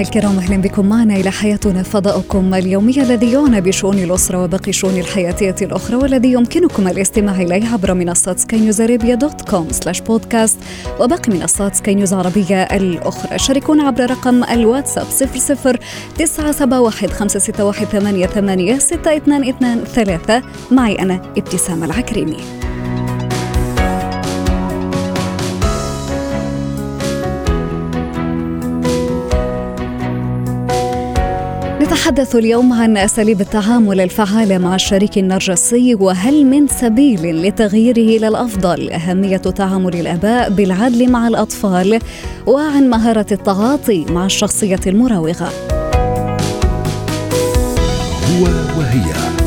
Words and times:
الكرام 0.00 0.38
أهلا 0.38 0.56
بكم 0.56 0.86
معنا 0.86 1.16
إلى 1.16 1.30
حياتنا 1.30 1.82
فضاؤكم 1.82 2.54
اليومي 2.54 3.02
الذي 3.02 3.32
يعنى 3.32 3.60
بشؤون 3.60 3.98
الأسرة 3.98 4.44
وباقي 4.44 4.68
الشؤون 4.68 4.98
الحياتية 4.98 5.54
الأخرى 5.62 5.96
والذي 5.96 6.32
يمكنكم 6.32 6.88
الاستماع 6.88 7.42
إليه 7.42 7.68
عبر 7.68 7.94
منصات 7.94 8.38
سكاي 8.38 8.60
نيوز 8.60 8.80
ارابيا 8.80 9.14
dot 9.14 9.50
com 9.50 9.68
slash 9.70 10.00
podcast 10.00 10.58
وباقي 11.00 11.32
منصات 11.32 11.74
سكاي 11.74 11.94
نيوز 11.94 12.14
عربيه 12.14 12.62
الأخرى. 12.62 13.38
شاركونا 13.38 13.82
عبر 13.86 14.10
رقم 14.10 14.44
الواتساب 14.44 15.06
00 15.06 15.78
971 16.18 17.10
561 17.10 17.86
88 17.86 18.78
6223 18.78 20.42
معي 20.70 20.94
أنا 20.98 21.14
ابتسام 21.36 21.84
العكريمي. 21.84 22.59
نتحدث 32.00 32.36
اليوم 32.36 32.72
عن 32.72 32.96
أساليب 32.96 33.40
التعامل 33.40 34.00
الفعالة 34.00 34.58
مع 34.58 34.74
الشريك 34.74 35.18
النرجسي 35.18 35.94
وهل 35.94 36.46
من 36.46 36.68
سبيل 36.68 37.42
لتغييره 37.42 38.16
إلى 38.16 38.28
الأفضل؟ 38.28 38.90
أهمية 38.90 39.36
تعامل 39.36 39.94
الآباء 39.94 40.50
بالعدل 40.50 41.10
مع 41.10 41.28
الأطفال 41.28 41.98
وعن 42.46 42.90
مهارة 42.90 43.26
التعاطي 43.32 44.04
مع 44.04 44.26
الشخصية 44.26 44.80
المراوغة. 44.86 45.52
هو 48.30 48.44
وهي. 48.78 49.39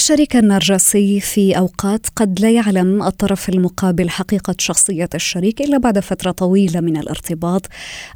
الشريك 0.00 0.36
النرجسي 0.36 1.20
في 1.20 1.58
أوقات 1.58 2.06
قد 2.16 2.40
لا 2.40 2.50
يعلم 2.50 3.02
الطرف 3.02 3.48
المقابل 3.48 4.10
حقيقة 4.10 4.54
شخصية 4.58 5.08
الشريك 5.14 5.60
إلا 5.60 5.78
بعد 5.78 5.98
فترة 5.98 6.30
طويلة 6.30 6.80
من 6.80 6.96
الارتباط 6.96 7.66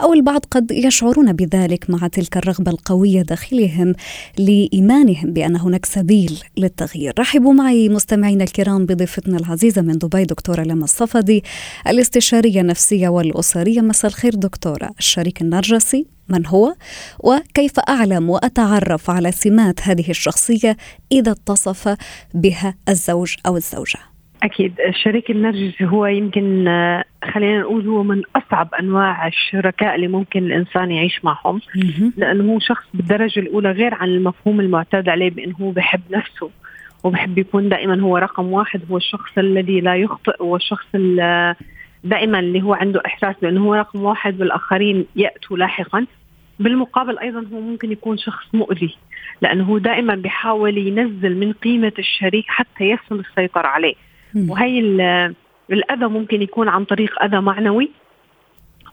أو 0.03 0.13
البعض 0.13 0.45
قد 0.51 0.71
يشعرون 0.71 1.33
بذلك 1.33 1.91
مع 1.91 2.09
تلك 2.09 2.37
الرغبة 2.37 2.71
القوية 2.71 3.23
داخلهم 3.23 3.95
لإيمانهم 4.39 5.33
بأن 5.33 5.57
هناك 5.57 5.87
سبيل 5.87 6.41
للتغيير. 6.57 7.15
رحبوا 7.19 7.53
معي 7.53 7.89
مستمعينا 7.89 8.45
الكرام 8.45 8.87
بضيفتنا 8.87 9.37
العزيزة 9.37 9.83
من 9.83 9.99
دبي 9.99 10.25
دكتورة 10.25 10.63
لما 10.63 10.85
الصفدي 10.85 11.45
الاستشارية 11.87 12.61
النفسية 12.61 13.09
والأسرية 13.09 13.81
مساء 13.81 14.11
الخير 14.11 14.35
دكتورة. 14.35 14.91
الشريك 14.99 15.43
النرجسي 15.43 16.14
من 16.29 16.47
هو 16.47 16.75
وكيف 17.25 17.79
أعلم 17.89 18.31
وأتعرف 18.31 19.11
على 19.11 19.33
سمات 19.33 19.81
هذه 19.83 20.11
الشخصية 20.11 20.77
إذا 21.13 21.33
اتصف 21.33 21.97
بها 22.35 22.75
الزوج 22.89 23.35
أو 23.47 23.57
الزوجة؟ 23.57 23.99
أكيد. 24.43 24.81
الشريك 24.89 25.31
النرجسي 25.31 25.85
هو 25.85 26.07
يمكن 26.07 26.65
خلينا 27.35 27.61
نقول 27.61 27.89
هو 27.89 28.03
من 28.03 28.23
أصعب 28.37 28.75
أنواع 28.75 29.27
الشركاء 29.27 29.95
اللي 29.95 30.09
ممكن 30.09 30.45
الإنسان 30.45 30.91
يعيش 30.91 31.25
معهم. 31.25 31.61
لأنه 32.17 32.53
هو 32.53 32.59
شخص 32.59 32.85
بالدرجة 32.95 33.41
الأولى 33.41 33.71
غير 33.71 33.95
عن 33.95 34.09
المفهوم 34.09 34.61
المعتاد 34.61 35.09
عليه 35.09 35.31
بأنه 35.31 35.57
هو 35.61 35.71
بحب 35.71 36.01
نفسه 36.11 36.51
وبحب 37.05 37.39
يكون 37.39 37.69
دائما 37.69 38.01
هو 38.01 38.17
رقم 38.17 38.53
واحد 38.53 38.81
هو 38.91 38.97
الشخص 38.97 39.39
الذي 39.39 39.81
لا 39.81 39.97
يخطئ 39.97 40.43
هو 40.43 40.57
الشخص 40.57 40.87
دائما 42.05 42.39
اللي 42.39 42.63
هو 42.63 42.75
عنده 42.75 43.03
إحساس 43.07 43.35
بأنه 43.43 43.65
هو 43.65 43.75
رقم 43.75 44.03
واحد 44.03 44.41
والآخرين 44.41 45.07
يأتوا 45.17 45.57
لاحقا. 45.57 46.07
بالمقابل 46.59 47.19
أيضا 47.19 47.47
هو 47.53 47.61
ممكن 47.61 47.93
يكون 47.93 48.19
شخص 48.19 48.55
مؤذي 48.55 48.97
لأنه 49.41 49.65
هو 49.65 49.79
دائما 49.79 50.15
بيحاول 50.15 50.79
ينزل 50.79 51.37
من 51.37 51.53
قيمة 51.53 51.93
الشريك 51.99 52.45
حتى 52.49 52.85
يصل 52.85 53.21
السيطرة 53.21 53.67
عليه. 53.67 53.95
وهي 54.49 54.79
الأذى 55.71 56.07
ممكن 56.07 56.43
يكون 56.43 56.69
عن 56.69 56.85
طريق 56.85 57.23
أذى 57.23 57.41
معنوي 57.41 57.91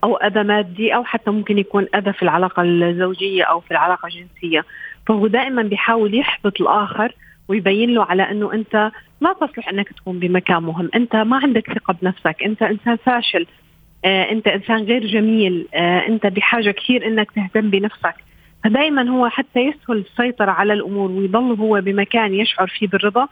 أو 0.03 0.15
أذى 0.15 0.43
مادي 0.43 0.95
أو 0.95 1.03
حتى 1.03 1.31
ممكن 1.31 1.57
يكون 1.57 1.87
أذى 1.95 2.13
في 2.13 2.23
العلاقة 2.23 2.63
الزوجية 2.63 3.43
أو 3.43 3.59
في 3.59 3.71
العلاقة 3.71 4.07
الجنسية. 4.07 4.65
فهو 5.07 5.27
دائما 5.27 5.61
بيحاول 5.61 6.15
يحبط 6.15 6.61
الآخر 6.61 7.15
ويبين 7.51 7.89
له 7.93 8.03
على 8.03 8.31
إنه 8.31 8.53
أنت 8.53 8.91
ما 9.21 9.33
تصلح 9.33 9.69
إنك 9.69 9.89
تكون 9.89 10.19
بمكان 10.19 10.63
مهم، 10.63 10.89
أنت 10.95 11.15
ما 11.15 11.37
عندك 11.37 11.73
ثقة 11.73 11.95
بنفسك، 12.01 12.43
أنت 12.43 12.61
إنسان 12.61 12.95
فاشل، 12.95 13.47
آه 14.05 14.31
أنت 14.31 14.47
إنسان 14.47 14.77
غير 14.77 15.05
جميل، 15.05 15.67
آه 15.73 16.07
أنت 16.07 16.27
بحاجة 16.27 16.71
كثير 16.71 17.07
إنك 17.07 17.31
تهتم 17.31 17.69
بنفسك، 17.69 18.15
فدائما 18.63 19.09
هو 19.09 19.29
حتى 19.29 19.59
يسهل 19.59 19.97
السيطرة 19.97 20.51
على 20.51 20.73
الأمور 20.73 21.11
ويضل 21.11 21.59
هو 21.59 21.81
بمكان 21.81 22.33
يشعر 22.33 22.67
فيه 22.67 22.87
بالرضا. 22.87 23.27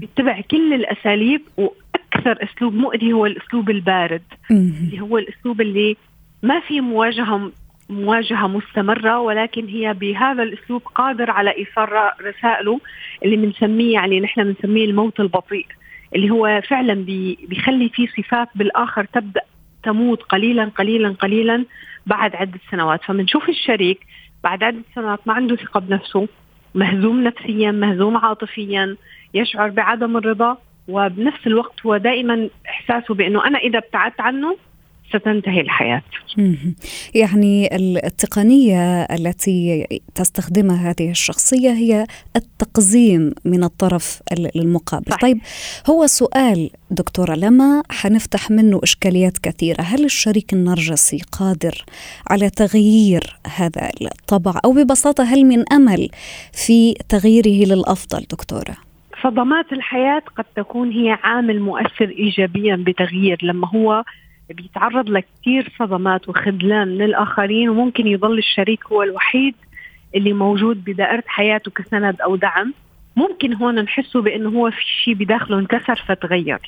بيتبع 0.00 0.40
كل 0.40 0.72
الأساليب 0.74 1.42
وأكثر 1.56 2.38
أسلوب 2.42 2.74
مؤذي 2.74 3.12
هو 3.12 3.26
الأسلوب 3.26 3.70
البارد 3.70 4.22
اللي 4.50 5.00
هو 5.00 5.18
الأسلوب 5.18 5.60
اللي 5.60 5.96
ما 6.42 6.60
في 6.60 6.80
مواجهة 6.80 7.50
مواجهة 7.90 8.46
مستمرة 8.46 9.18
ولكن 9.18 9.66
هي 9.66 9.94
بهذا 9.94 10.42
الأسلوب 10.42 10.82
قادر 10.82 11.30
على 11.30 11.56
إيصال 11.56 11.88
رسائله 12.20 12.80
اللي 13.24 13.36
بنسميه 13.36 13.92
يعني 13.94 14.20
نحن 14.20 14.44
بنسميه 14.44 14.84
الموت 14.84 15.20
البطيء 15.20 15.66
اللي 16.14 16.30
هو 16.30 16.62
فعلا 16.68 16.94
بيخلي 17.48 17.88
في 17.88 18.06
صفات 18.06 18.48
بالآخر 18.54 19.04
تبدأ 19.04 19.40
تموت 19.82 20.22
قليلا 20.22 20.64
قليلا 20.64 21.08
قليلا 21.08 21.64
بعد 22.06 22.36
عدة 22.36 22.58
سنوات. 22.70 23.04
فبنشوف 23.04 23.48
الشريك 23.48 24.06
بعد 24.44 24.62
عدة 24.62 24.82
سنوات 24.94 25.20
ما 25.26 25.34
عنده 25.34 25.56
ثقة 25.56 25.80
بنفسه 25.80 26.28
مهزوم 26.74 27.24
نفسيا 27.24 27.70
مهزوم 27.70 28.16
عاطفيا 28.16 28.96
يشعر 29.34 29.68
بعدم 29.68 30.16
الرضا 30.16 30.58
وبنفس 30.88 31.46
الوقت 31.46 31.86
هو 31.86 31.96
دائما 31.96 32.48
إحساسه 32.68 33.14
بأنه 33.14 33.46
أنا 33.46 33.58
إذا 33.58 33.78
ابتعدت 33.78 34.20
عنه 34.20 34.56
ستنتهي 35.10 35.60
الحياة. 35.60 36.02
يعني 37.14 37.76
التقنية 37.76 39.02
التي 39.02 39.86
تستخدمها 40.14 40.90
هذه 40.90 41.10
الشخصية 41.10 41.70
هي 41.70 42.06
التقزيم 42.36 43.32
من 43.44 43.64
الطرف 43.64 44.20
المقابل. 44.56 45.12
صحيح. 45.12 45.20
طيب 45.20 45.38
هو 45.90 46.06
سؤال 46.06 46.70
دكتورة 46.90 47.34
لما 47.34 47.82
حنفتح 47.90 48.50
منه 48.50 48.80
إشكاليات 48.82 49.38
كثيرة. 49.38 49.82
هل 49.82 50.04
الشريك 50.04 50.52
النرجسي 50.52 51.22
قادر 51.32 51.84
على 52.30 52.50
تغيير 52.50 53.36
هذا 53.56 53.90
الطبع؟ 54.02 54.60
أو 54.64 54.72
ببساطة 54.72 55.24
هل 55.24 55.44
من 55.44 55.72
أمل 55.72 56.08
في 56.52 56.94
تغييره 57.08 57.74
للأفضل 57.74 58.26
دكتورة؟ 58.30 58.76
صدمات 59.22 59.72
الحياة 59.72 60.22
قد 60.36 60.44
تكون 60.56 60.90
هي 60.90 61.18
عامل 61.22 61.60
مؤثر 61.60 62.08
إيجابيا 62.18 62.76
بتغيير 62.76 63.38
لما 63.42 63.68
هو 63.68 64.04
بيتعرض 64.54 65.08
لكثير 65.08 65.72
صدمات 65.78 66.28
وخذلان 66.28 66.88
من 66.88 67.02
الآخرين 67.02 67.68
وممكن 67.68 68.06
يظل 68.06 68.38
الشريك 68.38 68.86
هو 68.86 69.02
الوحيد 69.02 69.54
اللي 70.14 70.32
موجود 70.32 70.84
بدائرة 70.84 71.24
حياته 71.26 71.70
كسند 71.70 72.20
أو 72.20 72.36
دعم. 72.36 72.74
ممكن 73.16 73.54
هون 73.54 73.74
نحسه 73.74 74.22
بأنه 74.22 74.48
هو 74.48 74.70
في 74.70 74.82
شيء 75.04 75.14
بداخله 75.14 75.58
انكسر 75.58 76.04
فتغير. 76.08 76.58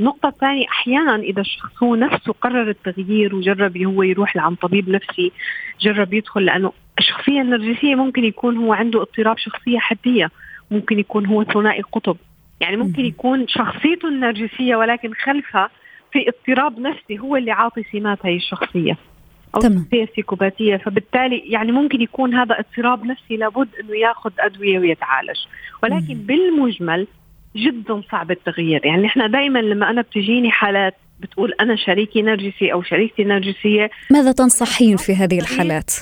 النقطة 0.00 0.28
الثانية 0.28 0.66
أحيانا 0.68 1.16
إذا 1.16 1.40
الشخص 1.40 1.82
هو 1.82 1.94
نفسه 1.94 2.32
قرر 2.32 2.70
التغيير 2.70 3.34
وجرب 3.34 3.78
هو 3.78 4.02
يروح 4.02 4.36
لعند 4.36 4.56
طبيب 4.56 4.88
نفسي 4.88 5.32
جرب 5.80 6.14
يدخل 6.14 6.44
لأنه 6.44 6.72
الشخصية 6.98 7.40
النرجسية 7.40 7.94
ممكن 7.94 8.24
يكون 8.24 8.56
هو 8.56 8.72
عنده 8.72 9.02
اضطراب 9.02 9.38
شخصية 9.38 9.78
حدية 9.78 10.30
ممكن 10.70 10.98
يكون 10.98 11.26
هو 11.26 11.44
ثنائي 11.44 11.82
قطب. 11.82 12.16
يعني 12.60 12.76
ممكن 12.76 13.04
يكون 13.04 13.48
شخصيته 13.48 14.08
النرجسية 14.08 14.76
ولكن 14.76 15.12
خلفها 15.14 15.70
في 16.12 16.26
اضطراب 16.28 16.78
نفسي 16.80 17.18
هو 17.18 17.36
اللي 17.36 17.50
عاطي 17.50 17.82
سمات 17.92 18.18
هي 18.22 18.36
الشخصية. 18.36 18.96
أو 19.54 19.60
تمام. 19.60 19.84
شخصيه 19.84 20.08
سيكوباتيه 20.16 20.76
فبالتالي 20.76 21.38
يعني 21.46 21.72
ممكن 21.72 22.00
يكون 22.00 22.34
هذا 22.34 22.58
اضطراب 22.58 23.04
نفسي 23.04 23.36
لابد 23.36 23.68
إنه 23.80 23.96
ياخذ 23.96 24.30
أدوية 24.38 24.78
ويتعالج. 24.78 25.38
ولكن 25.82 26.14
مم. 26.14 26.26
بالمجمل 26.26 27.06
جدا 27.56 28.02
صعب 28.10 28.30
التغيير. 28.30 28.86
يعني 28.86 29.06
إحنا 29.06 29.26
دائما 29.26 29.58
لما 29.58 29.90
أنا 29.90 30.02
بتجيني 30.02 30.50
حالات 30.50 30.94
بتقول 31.20 31.52
أنا 31.60 31.76
شريكي 31.76 32.22
نرجسي 32.22 32.72
أو 32.72 32.82
شريكتي 32.82 33.24
نرجسية. 33.24 33.90
ماذا 34.10 34.32
تنصحين 34.32 34.96
في 34.96 35.14
هذه 35.14 35.38
الحالات؟ 35.38 35.92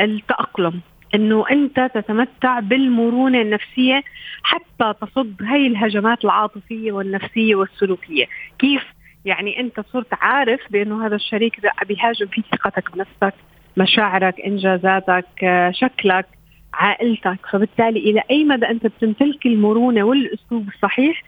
التأقلم. 0.00 0.80
إنه 1.14 1.44
أنت 1.50 1.90
تتمتع 1.94 2.60
بالمرونة 2.60 3.40
النفسية 3.40 4.02
حتى 4.42 4.94
تصد 5.00 5.34
هي 5.42 5.66
الهجمات 5.66 6.24
العاطفية 6.24 6.92
والنفسية 6.92 7.54
والسلوكية. 7.54 8.26
كيف؟ 8.58 8.82
يعني 9.24 9.60
أنت 9.60 9.80
صرت 9.92 10.14
عارف 10.14 10.60
بأنه 10.70 11.06
هذا 11.06 11.16
الشريك 11.16 11.60
بيهاجم 11.88 12.26
في 12.26 12.42
ثقتك 12.52 12.92
بنفسك 12.96 13.34
مشاعرك 13.76 14.40
إنجازاتك 14.40 15.26
شكلك 15.70 16.26
عائلتك. 16.74 17.38
فبالتالي 17.52 17.98
إلى 17.98 18.22
أي 18.30 18.44
مدى 18.44 18.66
أنت 18.66 18.86
بتمتلك 18.86 19.46
المرونة 19.46 20.02
والأسلوب 20.02 20.68
الصحيح 20.68 21.22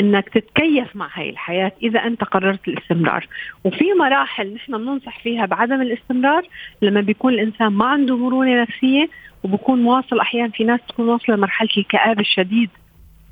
إنك 0.00 0.28
تتكيف 0.28 0.96
مع 0.96 1.08
هاي 1.14 1.30
الحياة 1.30 1.72
إذا 1.82 2.00
أنت 2.00 2.24
قررت 2.24 2.68
الاستمرار. 2.68 3.26
وفي 3.64 3.84
مراحل 4.00 4.54
نحن 4.54 4.78
بننصح 4.78 5.20
فيها 5.22 5.46
بعدم 5.46 5.80
الاستمرار 5.82 6.42
لما 6.82 7.00
بيكون 7.00 7.34
الإنسان 7.34 7.68
ما 7.68 7.86
عنده 7.86 8.16
مرونة 8.16 8.62
نفسية 8.62 9.08
وبكون 9.42 9.84
واصل 9.84 10.20
أحيانا 10.20 10.50
في 10.50 10.64
ناس 10.64 10.80
تكون 10.88 11.08
واصلة 11.08 11.36
لمرحلة 11.36 11.68
الكآبة 11.78 12.20
الشديد. 12.20 12.70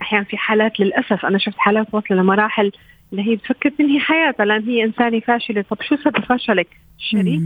أحيانا 0.03 0.25
في 0.25 0.37
حالات 0.37 0.81
للأسف 0.81 1.27
أنا 1.27 1.39
شفت 1.39 1.59
حالات 1.59 1.87
واصلة 1.93 2.17
لمراحل 2.17 2.73
اللي 3.13 3.31
هي 3.31 3.37
بتفكر 3.37 3.71
تنهي 3.71 4.01
حياتها 4.01 4.47
لأن 4.47 4.63
هي 4.63 4.85
إنسانة 4.85 5.21
فاشلة. 5.21 5.63
طب 5.63 5.83
شو 5.83 5.97
سبب 5.97 6.25
فشلك؟ 6.25 6.69
الشريك 6.99 7.41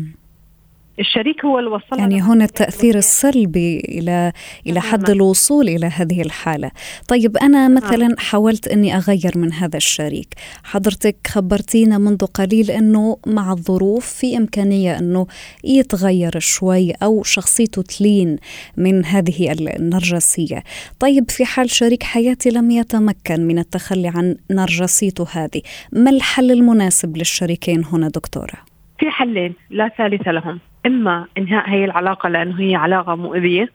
الشريك 1.01 1.45
هو 1.45 1.59
اللي 1.59 1.71
وصلها 1.71 1.99
يعني 1.99 2.23
هنا 2.23 2.45
التأثير 2.45 2.99
السلبي 2.99 3.81
إلى 3.81 4.33
إلى 4.67 4.81
حد 4.81 5.11
الوصول 5.11 5.69
إلى 5.69 5.87
هذه 5.87 6.23
الحالة. 6.23 6.71
طيب 7.09 7.37
أنا 7.37 7.69
مثلا 7.69 8.15
حاولت 8.19 8.69
أني 8.69 8.97
أغير 8.97 9.33
من 9.39 9.53
هذا 9.53 9.77
الشريك. 9.77 10.35
حضرتك 10.65 11.17
خبرتينا 11.27 11.99
منذ 11.99 12.25
قليل 12.27 12.71
أنه 12.71 13.17
مع 13.27 13.53
الظروف 13.53 14.07
في 14.07 14.37
إمكانية 14.37 14.99
أنه 14.99 15.27
يتغير 15.65 16.39
شوي 16.39 16.91
أو 16.91 17.23
شخصيته 17.23 17.83
تلين 17.83 18.37
من 18.77 19.05
هذه 19.05 19.53
النرجسية. 19.53 20.63
طيب 20.99 21.31
في 21.31 21.45
حال 21.45 21.71
شريك 21.71 22.03
حياتي 22.03 22.51
لم 22.51 22.71
يتمكن 22.71 23.41
من 23.41 23.59
التخلي 23.59 24.09
عن 24.09 24.37
نرجسيته 24.51 25.27
هذه 25.33 25.63
ما 25.93 26.11
الحل 26.11 26.51
المناسب 26.51 27.17
للشريكين 27.17 27.85
هنا 27.85 28.09
دكتورة؟ 28.09 28.70
في 29.01 29.11
حلين 29.11 29.55
لا 29.71 29.89
ثالث 29.89 30.29
لهم. 30.29 30.59
إما 30.87 31.27
إنهاء 31.39 31.71
هي 31.71 31.85
العلاقة 31.85 32.29
لأنه 32.29 32.61
هي 32.61 32.75
علاقة 32.75 33.15
مؤذية 33.15 33.69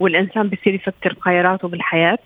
والإنسان 0.00 0.48
بصير 0.48 0.74
يفكر 0.74 1.12
بخياراته 1.12 1.68
بالحياة. 1.68 2.18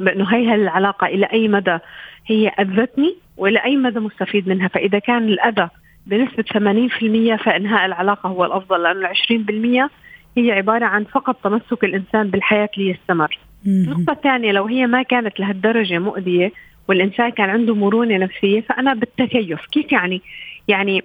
بأنه 0.00 0.34
هي 0.34 0.54
العلاقه 0.54 1.06
إلى 1.06 1.26
أي 1.26 1.48
مدى 1.48 1.78
هي 2.26 2.48
أذتني 2.48 3.16
وإلى 3.36 3.64
أي 3.64 3.76
مدى 3.76 4.00
مستفيد 4.00 4.48
منها. 4.48 4.68
فإذا 4.68 4.98
كان 4.98 5.28
الأذى 5.28 5.68
بنسبة 6.06 6.42
80% 6.42 7.36
فإنهاء 7.44 7.86
العلاقة 7.86 8.28
هو 8.28 8.44
الأفضل 8.44 8.82
لأنه 8.82 9.08
20% 9.08 9.90
هي 10.38 10.52
عبارة 10.52 10.84
عن 10.84 11.04
فقط 11.04 11.36
تمسك 11.44 11.84
الإنسان 11.84 12.30
بالحياة 12.30 12.68
ليستمر. 12.76 13.38
النقطه 13.66 14.12
الثانية 14.12 14.52
لو 14.52 14.64
هي 14.64 14.86
ما 14.86 15.02
كانت 15.02 15.40
لهالدرجة 15.40 15.98
مؤذية 15.98 16.52
والإنسان 16.88 17.30
كان 17.30 17.50
عنده 17.50 17.74
مرونة 17.74 18.16
نفسية 18.16 18.60
فأنا 18.60 18.94
بالتكيف، 18.94 19.60
كيف 19.72 19.92
يعني؟ 19.92 20.22
يعني 20.68 21.02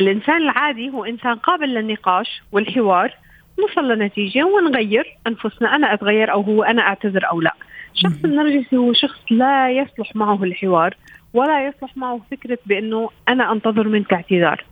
الإنسان 0.00 0.36
العادي 0.36 0.90
هو 0.90 1.04
إنسان 1.04 1.34
قابل 1.34 1.68
للنقاش 1.68 2.42
والحوار 2.52 3.14
نوصل 3.58 3.88
لنتيجة 3.88 4.44
ونغير 4.44 5.16
أنفسنا 5.26 5.76
أنا 5.76 5.94
أتغير 5.94 6.32
أو 6.32 6.40
هو 6.40 6.62
أنا 6.62 6.82
أعتذر 6.82 7.30
أو 7.30 7.40
لا. 7.40 7.54
الشخص 7.94 8.24
النرجسي 8.24 8.76
هو 8.76 8.92
شخص 8.92 9.20
لا 9.30 9.70
يصلح 9.70 10.16
معه 10.16 10.44
الحوار 10.44 10.94
ولا 11.34 11.66
يصلح 11.66 11.96
معه 11.96 12.20
فكرة 12.30 12.58
بأنه 12.66 13.10
أنا 13.28 13.52
أنتظر 13.52 13.88
منك 13.88 14.12
اعتذار. 14.12 14.64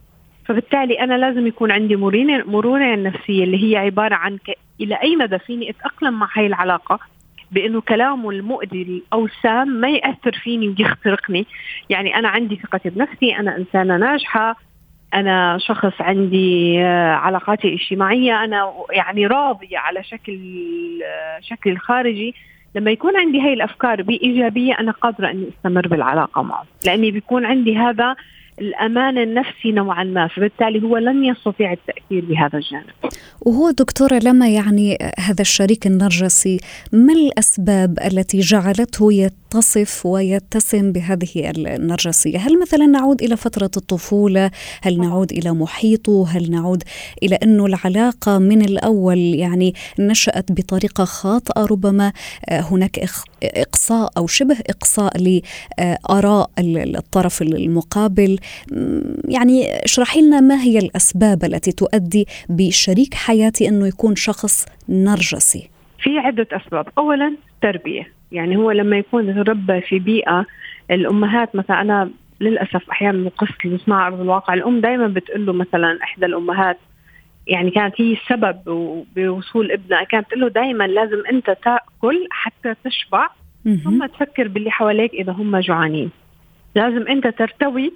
فبالتالي 0.45 1.01
أنا 1.01 1.15
لازم 1.15 1.47
يكون 1.47 1.71
عندي 1.71 1.97
مرونه 1.97 2.45
مرونة 2.47 2.95
النفسيه 2.95 3.45
اللي 3.45 3.73
هي 3.73 3.77
عبارة 3.77 4.15
عن 4.15 4.37
ك... 4.37 4.51
إلى 4.81 4.95
أي 4.95 5.17
مدى 5.17 5.39
فيني 5.39 5.71
أتأقلم 5.71 6.19
مع 6.19 6.29
هاي 6.35 6.47
العلاقة؟ 6.47 6.99
بأنه 7.53 7.81
كلامه 7.81 8.31
المؤذي 8.31 9.03
أو 9.13 9.27
السام 9.27 9.69
ما 9.69 9.89
يأثر 9.89 10.33
فيني 10.33 10.69
ويخترقني. 10.69 11.47
يعني 11.91 12.17
أنا 12.17 12.29
عندي 12.29 12.57
ثقتي 12.57 12.91
بنفسي 12.91 13.37
أنا 13.37 13.57
إنسانة 13.57 13.97
ناجحة 13.97 14.57
أنا 15.15 15.59
شخص 15.61 15.93
عندي 16.01 16.81
آه، 16.83 17.13
علاقاتي 17.15 17.69
الاجتماعيه 17.69 18.45
أنا 18.45 18.73
يعني 18.91 19.27
راضية 19.27 19.79
على 19.79 20.05
شكل 20.05 20.39
آه، 21.05 21.41
شكل 21.41 21.71
الخارجي 21.71 22.35
لما 22.75 22.91
يكون 22.91 23.17
عندي 23.17 23.41
هاي 23.41 23.53
الأفكار 23.53 24.03
بإيجابية 24.03 24.75
أنا 24.81 24.93
قادرة 24.93 25.31
إني 25.31 25.49
أستمر 25.49 25.89
بالعلاقة 25.89 26.43
معه. 26.43 26.65
لأني 26.87 27.11
بيكون 27.11 27.45
عندي 27.45 27.77
هذا 27.77 28.17
الأمان 28.61 29.19
النفسي 29.19 29.73
نوعا 29.73 30.05
ما 30.05 30.29
فبالتالي 30.29 30.83
هو 30.83 30.97
لن 30.97 31.25
يستطيع 31.25 31.73
التأثير 31.73 32.25
بهذا 32.25 32.59
الجانب. 32.59 33.13
وهو 33.41 33.71
دكتورة 33.71 34.21
لما 34.25 34.49
يعني 34.49 34.99
هذا 35.19 35.41
الشريك 35.41 35.87
النرجسي 35.87 36.61
ما 36.93 37.13
الأسباب 37.13 37.99
التي 37.99 38.41
جعلته 38.41 39.13
يتصف 39.13 40.07
ويتسم 40.07 40.93
بهذه 40.93 41.51
النرجسية؟ 41.57 42.39
هل 42.39 42.61
مثلا 42.61 42.87
نعود 42.87 43.23
إلى 43.23 43.37
فترة 43.37 43.71
الطفولة؟ 43.77 44.51
هل 44.83 45.01
نعود 45.01 45.33
إلى 45.33 45.53
محيطه؟ 45.53 46.29
هل 46.29 46.51
نعود 46.51 46.83
إلى 47.23 47.35
انه 47.43 47.67
العلاقة 47.67 48.39
من 48.39 48.63
الأول 48.63 49.19
يعني 49.19 49.75
نشأت 49.99 50.53
بطريقة 50.53 51.05
خاطئة؟ 51.05 51.67
ربما 51.67 52.13
هناك 52.51 52.99
إقصاء 53.43 54.11
أو 54.17 54.27
شبه 54.27 54.57
إقصاء 54.71 55.13
لآراء 55.19 56.51
الطرف 56.59 57.43
المقابل. 57.43 58.39
يعني 59.29 59.85
اشرحي 59.85 60.21
لنا 60.21 60.41
ما 60.41 60.63
هي 60.63 60.79
الأسباب 60.79 61.45
التي 61.45 61.73
تؤدي 61.73 62.27
بشريك 62.49 63.15
حياتي 63.15 63.69
إنه 63.69 63.87
يكون 63.87 64.17
شخص 64.17 64.67
نرجسي. 64.89 65.69
في 65.99 66.19
عدة 66.19 66.47
أسباب. 66.53 66.89
اولا 66.99 67.37
تربية. 67.63 68.13
يعني 68.33 68.57
هو 68.57 68.71
لما 68.71 68.99
يكون 68.99 69.35
تربى 69.45 69.81
في 69.81 69.99
بيئة 69.99 70.47
الأمهات 70.91 71.57
مثلا 71.57 71.81
أنا 71.81 72.11
للأسف 72.41 72.91
أحيانا 72.91 73.19
من 73.19 73.27
اللي 73.65 73.77
بسمعها 73.77 74.09
الواقع. 74.23 74.55
الأم 74.55 74.81
دائما 74.81 75.07
بتقول 75.07 75.47
له 75.47 75.53
مثلا 75.53 75.99
إحدى 76.03 76.27
الأمهات 76.27 76.79
يعني 77.47 77.71
كانت 77.71 78.01
هي 78.01 78.13
السبب 78.13 78.63
بوصول 79.17 79.73
ابنها 79.73 80.05
كانت 80.05 80.29
تقول 80.29 80.41
له 80.41 80.49
دائما 80.49 80.85
لازم 80.85 81.23
أنت 81.31 81.47
تأكل 81.47 82.27
حتى 82.31 82.75
تشبع 82.85 83.29
ثم 83.85 84.07
تفكر 84.07 84.49
باللي 84.49 84.71
حواليك 84.71 85.15
إذا 85.15 85.33
هم 85.33 85.61
جوعانين. 85.61 86.11
لازم 86.75 87.09
أنت 87.09 87.27
ترتوي 87.27 87.93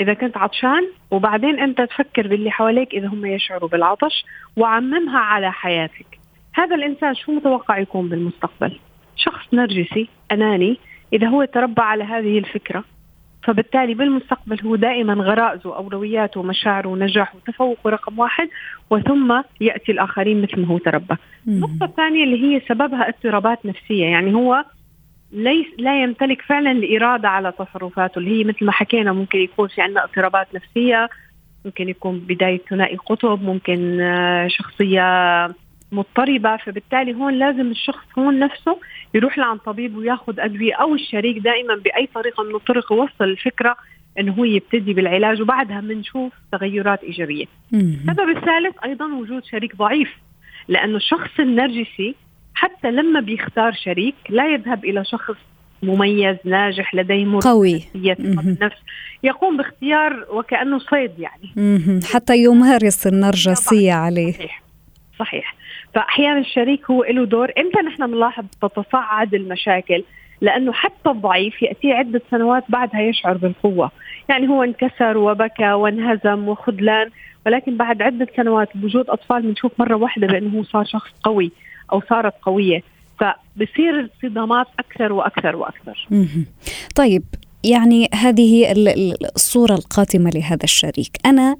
إذا 0.00 0.14
كنت 0.14 0.36
عطشان 0.36 0.88
وبعدين 1.10 1.60
أنت 1.60 1.80
تفكر 1.80 2.26
باللي 2.28 2.50
حواليك 2.50 2.94
إذا 2.94 3.08
هم 3.08 3.26
يشعروا 3.26 3.68
بالعطش 3.68 4.24
وعممها 4.56 5.18
على 5.18 5.52
حياتك. 5.52 6.18
هذا 6.54 6.76
الإنسان 6.76 7.14
شو 7.14 7.32
متوقع 7.32 7.78
يكون 7.78 8.08
بالمستقبل؟ 8.08 8.78
شخص 9.16 9.54
نرجسي 9.54 10.08
أناني 10.32 10.78
إذا 11.12 11.28
هو 11.28 11.44
تربى 11.44 11.82
على 11.82 12.04
هذه 12.04 12.38
الفكرة. 12.38 12.84
فبالتالي 13.46 13.94
بالمستقبل 13.94 14.60
هو 14.64 14.76
دائما 14.76 15.14
غرائزه 15.14 15.76
أولوياته 15.76 16.40
ومشاعره 16.40 16.88
ونجاحه 16.88 17.36
وتفوقه 17.36 17.90
رقم 17.90 18.18
واحد 18.18 18.48
وثم 18.90 19.42
يأتي 19.60 19.92
الآخرين 19.92 20.42
مثل 20.42 20.60
ما 20.60 20.66
هو 20.66 20.78
تربى. 20.78 21.16
النقطة 21.48 21.84
الثانية 21.84 22.24
اللي 22.24 22.44
هي 22.44 22.60
سببها 22.68 23.08
اضطرابات 23.08 23.66
نفسية 23.66 24.04
يعني 24.04 24.34
هو 24.34 24.64
ليس 25.32 25.66
لا 25.78 26.02
يمتلك 26.02 26.42
فعلا 26.42 26.70
الإرادة 26.70 27.28
على 27.28 27.52
تصرفاته 27.52 28.18
اللي 28.18 28.40
هي 28.40 28.44
مثل 28.44 28.64
ما 28.64 28.72
حكينا 28.72 29.12
ممكن 29.12 29.38
يكون 29.38 29.68
في 29.68 29.82
عندنا 29.82 30.04
اضطرابات 30.04 30.46
نفسية 30.54 31.08
ممكن 31.64 31.88
يكون 31.88 32.18
بداية 32.18 32.60
ثنائي 32.70 32.96
قطب 32.96 33.42
ممكن 33.42 34.00
آه، 34.00 34.48
شخصية 34.48 35.02
مضطربة 35.92 36.56
فبالتالي 36.56 37.14
هون 37.14 37.34
لازم 37.34 37.70
الشخص 37.70 38.18
هون 38.18 38.38
نفسه 38.38 38.78
يروح 39.16 39.38
لعند 39.38 39.60
طبيب 39.60 39.96
وياخذ 39.96 40.40
أدوية 40.40 40.74
أو 40.74 40.94
الشريك 40.94 41.38
دائما 41.38 41.74
بأي 41.74 42.08
طريقة 42.14 42.42
من 42.42 42.54
الطرق 42.54 42.92
يوصل 42.92 43.24
الفكرة 43.24 43.76
إنه 44.18 44.32
هو 44.32 44.44
يبتدي 44.44 44.92
بالعلاج 44.92 45.40
وبعدها 45.40 45.80
بنشوف 45.80 46.32
تغيرات 46.52 47.04
إيجابية. 47.04 47.44
السبب 47.74 48.28
الثالث 48.36 48.76
أيضا 48.84 49.06
وجود 49.06 49.44
شريك 49.44 49.76
ضعيف 49.76 50.08
لأنه 50.68 50.96
الشخص 50.96 51.40
النرجسي 51.40 52.14
حتى 52.54 52.90
لما 52.90 53.20
بيختار 53.20 53.72
شريك 53.72 54.14
لا 54.28 54.52
يذهب 54.54 54.84
إلى 54.84 55.04
شخص 55.04 55.36
مميز 55.82 56.36
ناجح 56.44 56.94
لديه 56.94 57.38
قوي. 57.42 57.82
النفس 57.94 58.76
يقوم 59.22 59.56
باختيار 59.56 60.26
وكأنه 60.30 60.78
صيد 60.78 61.12
يعني. 61.18 61.52
حتى 62.12 62.38
يمارس 62.38 63.06
النرجسيه 63.06 63.92
عليه. 63.92 64.32
صحيح. 64.32 64.62
صحيح. 65.18 65.54
فأحيانا 65.94 66.38
الشريك 66.38 66.90
هو 66.90 67.04
له 67.04 67.24
دور. 67.24 67.52
إمتى 67.58 67.78
نحن 67.86 68.06
بنلاحظ 68.06 68.44
تتصاعد 68.62 69.34
المشاكل؟ 69.34 70.04
لأنه 70.40 70.72
حتى 70.72 71.10
الضعيف 71.10 71.62
ياتي 71.62 71.92
عدة 71.92 72.22
سنوات 72.30 72.64
بعدها 72.68 73.00
يشعر 73.00 73.36
بالقوة. 73.36 73.90
يعني 74.28 74.48
هو 74.48 74.62
انكسر 74.62 75.16
وبكى 75.16 75.72
وانهزم 75.72 76.48
وخذلان 76.48 77.10
ولكن 77.46 77.76
بعد 77.76 78.02
عدة 78.02 78.28
سنوات 78.36 78.68
بوجود 78.76 79.10
أطفال 79.10 79.42
بنشوف 79.42 79.72
مرة 79.78 79.94
واحدة 79.94 80.26
بأنه 80.26 80.58
هو 80.58 80.62
صار 80.62 80.84
شخص 80.84 81.10
قوي 81.22 81.52
أو 81.92 82.00
صارت 82.00 82.34
قوية. 82.42 82.82
فبصير 83.20 84.00
الصدامات 84.00 84.66
أكثر 84.78 85.12
وأكثر 85.12 85.56
وأكثر. 85.56 86.06
طيب 86.96 87.22
يعني 87.64 88.08
هذه 88.14 88.72
الصورة 89.36 89.74
القاتمة 89.74 90.30
لهذا 90.30 90.64
الشريك 90.64 91.10
أنا 91.26 91.56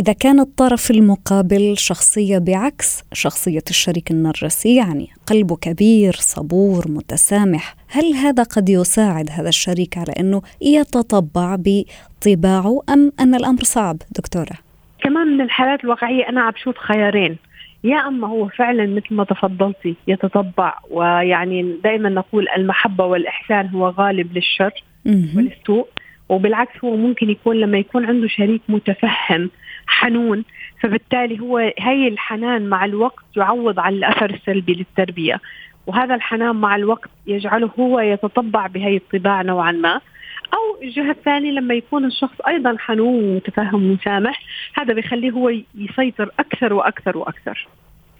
إذا 0.00 0.12
كان 0.12 0.40
الطرف 0.40 0.90
المقابل 0.90 1.74
شخصية 1.78 2.38
بعكس 2.38 3.04
شخصية 3.12 3.62
الشريك 3.70 4.10
النرجسي 4.10 4.76
يعني 4.76 5.08
قلبه 5.26 5.56
كبير 5.56 6.12
صبور 6.12 6.84
متسامح 6.88 7.74
هل 7.90 8.12
هذا 8.12 8.42
قد 8.42 8.68
يساعد 8.68 9.30
هذا 9.30 9.48
الشريك 9.48 9.98
على 9.98 10.12
أنه 10.20 10.42
يتطبع 10.60 11.56
بطباعه 11.58 12.80
أم 12.88 13.12
أن 13.20 13.34
الأمر 13.34 13.62
صعب 13.62 13.96
دكتورة؟ 14.18 14.58
كمان 15.02 15.26
من 15.26 15.40
الحالات 15.40 15.84
الواقعية 15.84 16.28
أنا 16.28 16.40
عم 16.40 16.50
بشوف 16.50 16.76
خيارين 16.78 17.36
يا 17.84 17.96
أما 17.96 18.28
هو 18.28 18.48
فعلا 18.48 18.86
مثل 18.86 19.14
ما 19.14 19.24
تفضلتي 19.24 19.96
يتطبع 20.06 20.78
ويعني 20.90 21.76
دائما 21.84 22.08
نقول 22.08 22.48
المحبة 22.56 23.04
والإحسان 23.04 23.68
هو 23.68 23.88
غالب 23.88 24.32
للشر 24.32 24.84
وللسوء 25.06 25.88
وبالعكس 26.28 26.84
هو 26.84 26.96
ممكن 26.96 27.30
يكون 27.30 27.56
لما 27.56 27.78
يكون 27.78 28.04
عنده 28.06 28.28
شريك 28.28 28.62
متفهم 28.68 29.50
حنون 29.86 30.44
فبالتالي 30.80 31.40
هو 31.40 31.58
هي 31.78 32.08
الحنان 32.08 32.68
مع 32.68 32.84
الوقت 32.84 33.24
يعوض 33.36 33.78
عن 33.78 33.92
الأثر 33.92 34.30
السلبي 34.30 34.72
للتربية. 34.74 35.40
وهذا 35.86 36.14
الحنان 36.14 36.56
مع 36.56 36.76
الوقت 36.76 37.10
يجعله 37.26 37.70
هو 37.80 38.00
يتطبع 38.00 38.66
بهي 38.66 38.96
الطباع 38.96 39.42
نوعا 39.42 39.72
ما. 39.72 40.00
أو 40.54 40.82
الجهة 40.82 41.10
الثانية 41.10 41.50
لما 41.50 41.74
يكون 41.74 42.04
الشخص 42.04 42.40
أيضا 42.48 42.76
حنون 42.78 43.24
ومتفهم 43.24 43.90
ومسامح 43.90 44.42
هذا 44.74 44.94
بيخليه 44.94 45.30
هو 45.30 45.52
يسيطر 45.74 46.30
أكثر 46.38 46.72
وأكثر 46.72 47.18
وأكثر. 47.18 47.68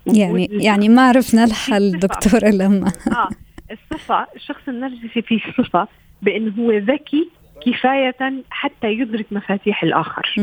يعني 0.07 0.49
يعني 0.51 0.89
ما 0.89 1.03
عرفنا 1.09 1.45
الحل 1.45 1.99
دكتوره 1.99 2.51
لما 2.51 2.93
آه 3.12 3.29
الصفة 3.71 4.27
الشخص 4.37 4.69
النرجسي 4.69 5.23
فيه 5.23 5.41
صفة 5.59 5.89
بانه 6.23 6.52
هو 6.59 6.73
ذكي 6.73 7.29
كفاية 7.67 8.43
حتى 8.50 8.93
يدرك 8.93 9.26
مفاتيح 9.31 9.83
الآخر. 9.83 10.35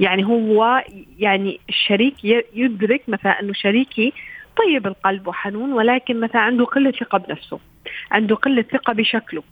يعني 0.00 0.24
هو 0.24 0.84
يعني 1.18 1.60
الشريك 1.68 2.14
يدرك 2.54 3.02
مثلا 3.08 3.40
أنه 3.40 3.52
شريكي 3.52 4.12
طيب 4.58 4.86
القلب 4.86 5.28
وحنون 5.28 5.72
ولكن 5.72 6.20
مثلا 6.20 6.40
عنده 6.40 6.64
قلة 6.64 6.90
ثقة 6.90 7.18
بنفسه 7.18 7.58
عنده 8.10 8.34
قلة 8.34 8.62
ثقة 8.62 8.92
بشكله 8.92 9.42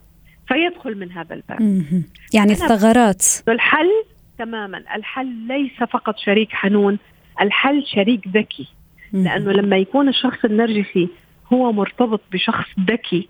فيدخل 0.49 0.99
من 0.99 1.13
هذا 1.13 1.35
الباب. 1.35 1.83
يعني 2.35 2.53
الثغرات 2.53 3.25
الحل 3.49 3.91
تماما. 4.39 4.83
الحل 4.97 5.27
ليس 5.27 5.89
فقط 5.91 6.19
شريك 6.19 6.53
حنون 6.53 6.99
الحل 7.41 7.87
شريك 7.87 8.29
ذكي. 8.29 8.69
لأنه 9.13 9.53
لما 9.53 9.77
يكون 9.77 10.09
الشخص 10.09 10.45
النرجسي 10.45 11.09
هو 11.53 11.73
مرتبط 11.73 12.21
بشخص 12.33 12.67
ذكي 12.81 13.29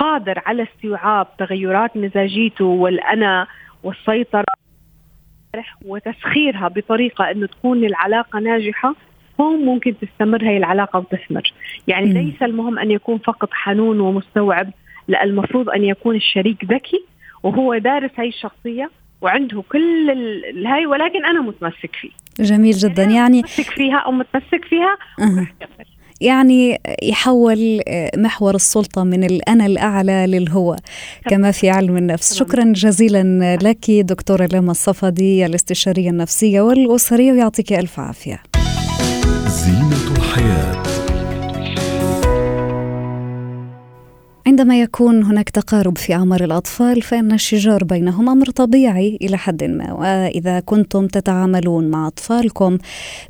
قادر 0.00 0.42
على 0.46 0.62
استيعاب 0.62 1.26
تغيرات 1.38 1.96
مزاجيته 1.96 2.64
والأنا 2.64 3.46
والسيطرة 3.82 4.44
وتسخيرها 5.84 6.68
بطريقة 6.68 7.30
أنه 7.30 7.46
تكون 7.46 7.84
العلاقة 7.84 8.38
ناجحة 8.38 8.94
هون 9.40 9.64
ممكن 9.64 9.94
تستمر 10.00 10.44
هي 10.44 10.56
العلاقة 10.56 10.98
وتثمر 10.98 11.52
يعني 11.88 12.06
م. 12.06 12.12
ليس 12.12 12.42
المهم 12.42 12.78
أن 12.78 12.90
يكون 12.90 13.18
فقط 13.18 13.48
حنون 13.52 14.00
ومستوعب 14.00 14.70
لا 15.08 15.24
المفروض 15.24 15.70
أن 15.70 15.84
يكون 15.84 16.16
الشريك 16.16 16.64
ذكي 16.64 17.04
وهو 17.42 17.78
دارس 17.78 18.10
هاي 18.18 18.28
الشخصية 18.28 18.90
وعنده 19.20 19.62
كل 19.68 20.10
الهاي 20.50 20.86
ولكن 20.86 21.24
أنا 21.24 21.40
متمسك 21.40 21.96
فيه 22.00 22.10
جميل 22.40 22.72
جدا 22.72 23.02
يعني 23.02 23.38
متمسك 23.38 23.70
فيها 23.70 23.98
أو 23.98 24.12
متمسك 24.12 24.64
فيها 24.64 24.98
أه. 25.20 25.46
يعني 26.20 26.80
يحول 27.02 27.80
محور 28.16 28.54
السلطة 28.54 29.04
من 29.04 29.24
الأنا 29.24 29.66
الأعلى 29.66 30.26
للهو 30.28 30.76
كما 31.30 31.50
في 31.50 31.70
علم 31.70 31.96
النفس. 31.96 32.34
شكرا 32.34 32.72
جزيلا 32.72 33.56
لك 33.62 33.90
دكتورة 33.90 34.48
لما 34.52 34.70
الصفدي 34.70 35.46
الاستشارية 35.46 36.10
النفسية 36.10 36.60
والأسرية 36.60 37.32
ويعطيك 37.32 37.72
ألف 37.72 38.00
عافية. 38.00 38.42
زينة 39.46 40.16
الحياة. 40.16 40.89
عندما 44.50 44.80
يكون 44.80 45.22
هناك 45.22 45.50
تقارب 45.50 45.98
في 45.98 46.14
أعمار 46.14 46.44
الأطفال 46.44 47.02
فإن 47.02 47.32
الشجار 47.32 47.84
بينهم 47.84 48.28
أمر 48.28 48.50
طبيعي 48.50 49.18
إلى 49.22 49.38
حد 49.38 49.64
ما. 49.64 49.92
وإذا 49.92 50.60
كنتم 50.60 51.06
تتعاملون 51.06 51.88
مع 51.88 52.06
أطفالكم 52.06 52.78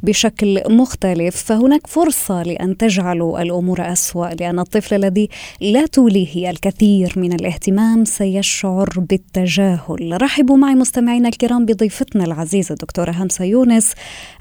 بشكل 0.03 0.63
مختلف 0.69 1.37
فهناك 1.37 1.87
فرصة 1.87 2.43
لأن 2.43 2.77
تجعلوا 2.77 3.43
الأمور 3.43 3.93
أسوأ 3.93 4.27
لأن 4.27 4.59
الطفل 4.59 4.95
الذي 4.95 5.29
لا 5.61 5.87
توليه 5.87 6.51
الكثير 6.51 7.13
من 7.17 7.33
الاهتمام 7.33 8.05
سيشعر 8.05 8.89
بالتجاهل. 8.97 10.23
رحبوا 10.23 10.57
معي 10.57 10.75
مستمعينا 10.75 11.29
الكرام 11.29 11.67
بضيفتنا 11.67 12.25
العزيزة 12.25 12.75
دكتورة 12.75 13.11
همسة 13.11 13.45
يونس 13.45 13.93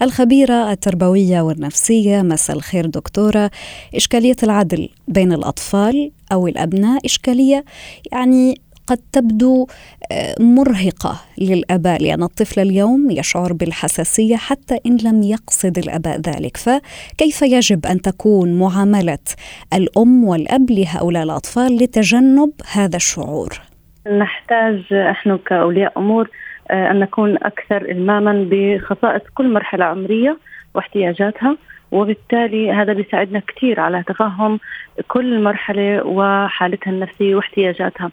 الخبيرة 0.01 0.71
التربوية 0.71 1.41
والنفسية. 1.41 2.21
مساء 2.21 2.55
الخير 2.55 2.85
دكتورة. 2.85 3.51
إشكالية 3.95 4.35
العدل 4.43 4.89
بين 5.07 5.33
الأطفال 5.33 6.11
أو 6.31 6.47
الأبناء 6.47 7.05
إشكالية 7.05 7.65
يعني 8.11 8.55
قد 8.89 8.97
تبدو 9.13 9.67
آه، 10.11 10.35
مرهقة 10.39 11.15
للآباء 11.41 12.03
لأن 12.03 12.23
الطفل 12.23 12.61
اليوم 12.61 13.11
يشعر 13.11 13.53
بالحساسية 13.53 14.35
حتى 14.35 14.79
إن 14.85 14.97
لم 15.05 15.23
يقصد 15.23 15.77
الآباء 15.77 16.17
ذلك 16.17 16.57
فكيف 16.57 17.41
يجب 17.41 17.85
أن 17.85 18.01
تكون 18.01 18.59
معاملة 18.59 19.25
الأم 19.73 20.23
والأب 20.23 20.71
لهؤلاء 20.71 21.23
الأطفال 21.23 21.75
لتجنب 21.75 22.51
هذا 22.73 22.95
الشعور؟ 22.95 23.49
نحتاج 24.19 24.93
إحنا 24.93 25.39
كأولياء 25.45 25.93
أمور 25.97 26.29
آه، 26.71 26.91
أن 26.91 26.99
نكون 26.99 27.35
أكثر 27.35 27.81
إلماما 27.81 28.47
بخصائص 28.51 29.21
كل 29.35 29.53
مرحلة 29.53 29.85
عمرية 29.85 30.37
واحتياجاتها 30.75 31.57
وبالتالي 31.91 32.71
هذا 32.71 32.93
بيساعدنا 32.93 33.41
كثير 33.47 33.79
على 33.79 34.03
تفهم 34.03 34.59
كل 35.07 35.43
مرحلة 35.43 36.07
وحالتها 36.07 36.91
النفسية 36.91 37.35
واحتياجاتها. 37.35 38.11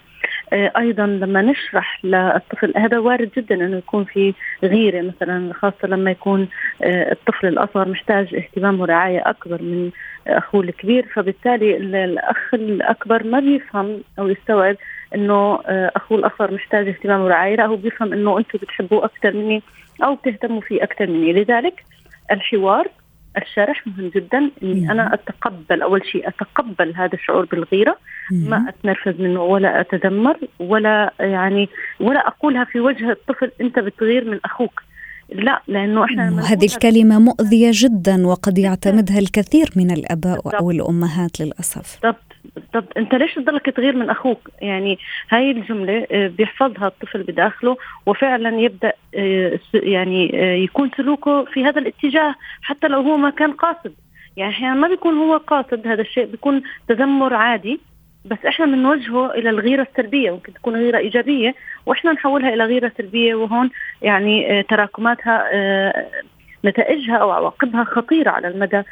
آه، 0.53 0.73
أيضا 0.77 1.07
لما 1.07 1.43
نشرح 1.43 2.05
للطفل 2.05 2.73
هذا 2.77 2.99
وارد 2.99 3.31
جدا 3.37 3.55
إنه 3.55 3.77
يكون 3.77 4.05
في 4.05 4.35
غيرة 4.63 5.03
مثلا 5.03 5.53
خاصة 5.53 5.89
لما 5.89 6.11
يكون 6.11 6.49
آه، 6.83 7.13
الطفل 7.13 7.47
الأصغر 7.47 7.89
محتاج 7.89 8.35
اهتمام 8.35 8.81
ورعاية 8.81 9.23
أكبر 9.27 9.63
من 9.63 9.91
أخوه 10.27 10.61
الكبير 10.61 11.07
فبالتالي 11.15 11.77
الأخ 11.77 12.55
الأكبر 12.55 13.25
ما 13.25 13.41
بيفهم 13.41 14.01
أو 14.19 14.29
يستوعب 14.29 14.77
إنه 15.15 15.61
آه، 15.67 15.93
أخوه 15.97 16.19
الأصغر 16.19 16.55
محتاج 16.55 16.89
اهتمام 16.89 17.21
ورعاية 17.21 17.57
لا 17.57 17.67
هو 17.67 17.77
بيفهم 17.77 18.13
إنه 18.13 18.39
أنتم 18.39 18.59
بتحبوه 18.63 19.05
أكثر 19.05 19.33
مني 19.33 19.63
أو 20.05 20.15
بتهتموا 20.15 20.61
فيه 20.61 20.83
أكثر 20.83 21.07
مني. 21.07 21.33
لذلك 21.33 21.85
الحوار 22.31 22.89
الشرح 23.37 23.87
مهم 23.87 24.11
جدا. 24.15 24.51
إني 24.63 24.93
أنا 24.93 25.15
أتقبل 25.15 25.83
أول 25.83 26.07
شيء 26.07 26.29
أتقبل 26.29 26.95
هذا 26.97 27.15
الشعور 27.15 27.45
بالغيرة. 27.45 27.97
ما 28.31 28.69
أتنرفز 28.69 29.21
منه 29.21 29.43
ولا 29.43 29.81
اتذمر 29.81 30.37
ولا 30.59 31.13
يعني 31.21 31.69
ولا 32.01 32.29
أقولها 32.29 32.65
في 32.65 32.81
وجه 32.81 33.11
الطفل 33.11 33.51
أنت 33.61 33.79
بتغير 33.79 34.31
من 34.31 34.41
أخوك. 34.45 34.83
لا 35.29 35.63
لأنه 35.69 36.05
إحنا 36.05 36.53
هذه 36.53 36.65
الكلمة 36.65 37.19
مؤذية 37.19 37.71
جدا 37.73 38.27
وقد 38.27 38.59
يعتمدها 38.59 39.19
الكثير 39.19 39.71
من 39.77 39.91
الأباء 39.91 40.61
أو 40.61 40.71
الأمهات 40.71 41.41
للأسف. 41.41 41.99
بالضبط. 42.03 42.36
بالضبط 42.57 42.99
انت 42.99 43.15
ليش 43.15 43.35
تضلك 43.35 43.71
تغير 43.71 43.97
من 43.97 44.11
أخوك؟ 44.11 44.51
يعني 44.61 44.99
هاي 45.31 45.51
الجملة 45.51 46.07
آه، 46.11 46.29
بيحفظها 46.29 46.87
الطفل 46.87 47.23
بداخله 47.23 47.77
وفعلا 48.07 48.61
يبدأ 48.61 48.93
آه، 49.15 49.59
يعني 49.75 50.31
آه، 50.43 50.55
يكون 50.55 50.91
سلوكه 50.97 51.45
في 51.45 51.65
هذا 51.65 51.79
الاتجاه 51.79 52.35
حتى 52.63 52.89
لو 52.89 53.01
هو 53.01 53.17
ما 53.17 53.31
كان 53.31 53.53
قاصد. 53.53 53.95
يعني 54.37 54.53
أحيانا 54.53 54.75
ما 54.75 54.89
بيكون 54.89 55.19
هو 55.19 55.37
قاصد 55.37 55.87
هذا 55.87 56.01
الشيء 56.01 56.27
بيكون 56.27 56.63
تذمر 56.89 57.35
عادي 57.35 57.81
بس 58.25 58.39
إحنا 58.49 58.67
بنوجهه 58.67 59.31
إلى 59.31 59.51
الغيرة 59.51 59.87
السلبية. 59.91 60.31
ممكن 60.31 60.53
تكون 60.53 60.75
غيرة 60.77 60.99
إيجابية 60.99 61.55
وإحنا 61.87 62.13
نحولها 62.13 62.55
إلى 62.55 62.65
غيرة 62.65 62.93
سلبية 62.99 63.35
وهون 63.35 63.71
يعني 64.03 64.63
تراكماتها 64.63 65.45
نتائجها 66.65 67.17
أو 67.17 67.31
عواقبها 67.31 67.85
خطيرة 67.85 68.31
على 68.31 68.49
المدى 68.49 68.83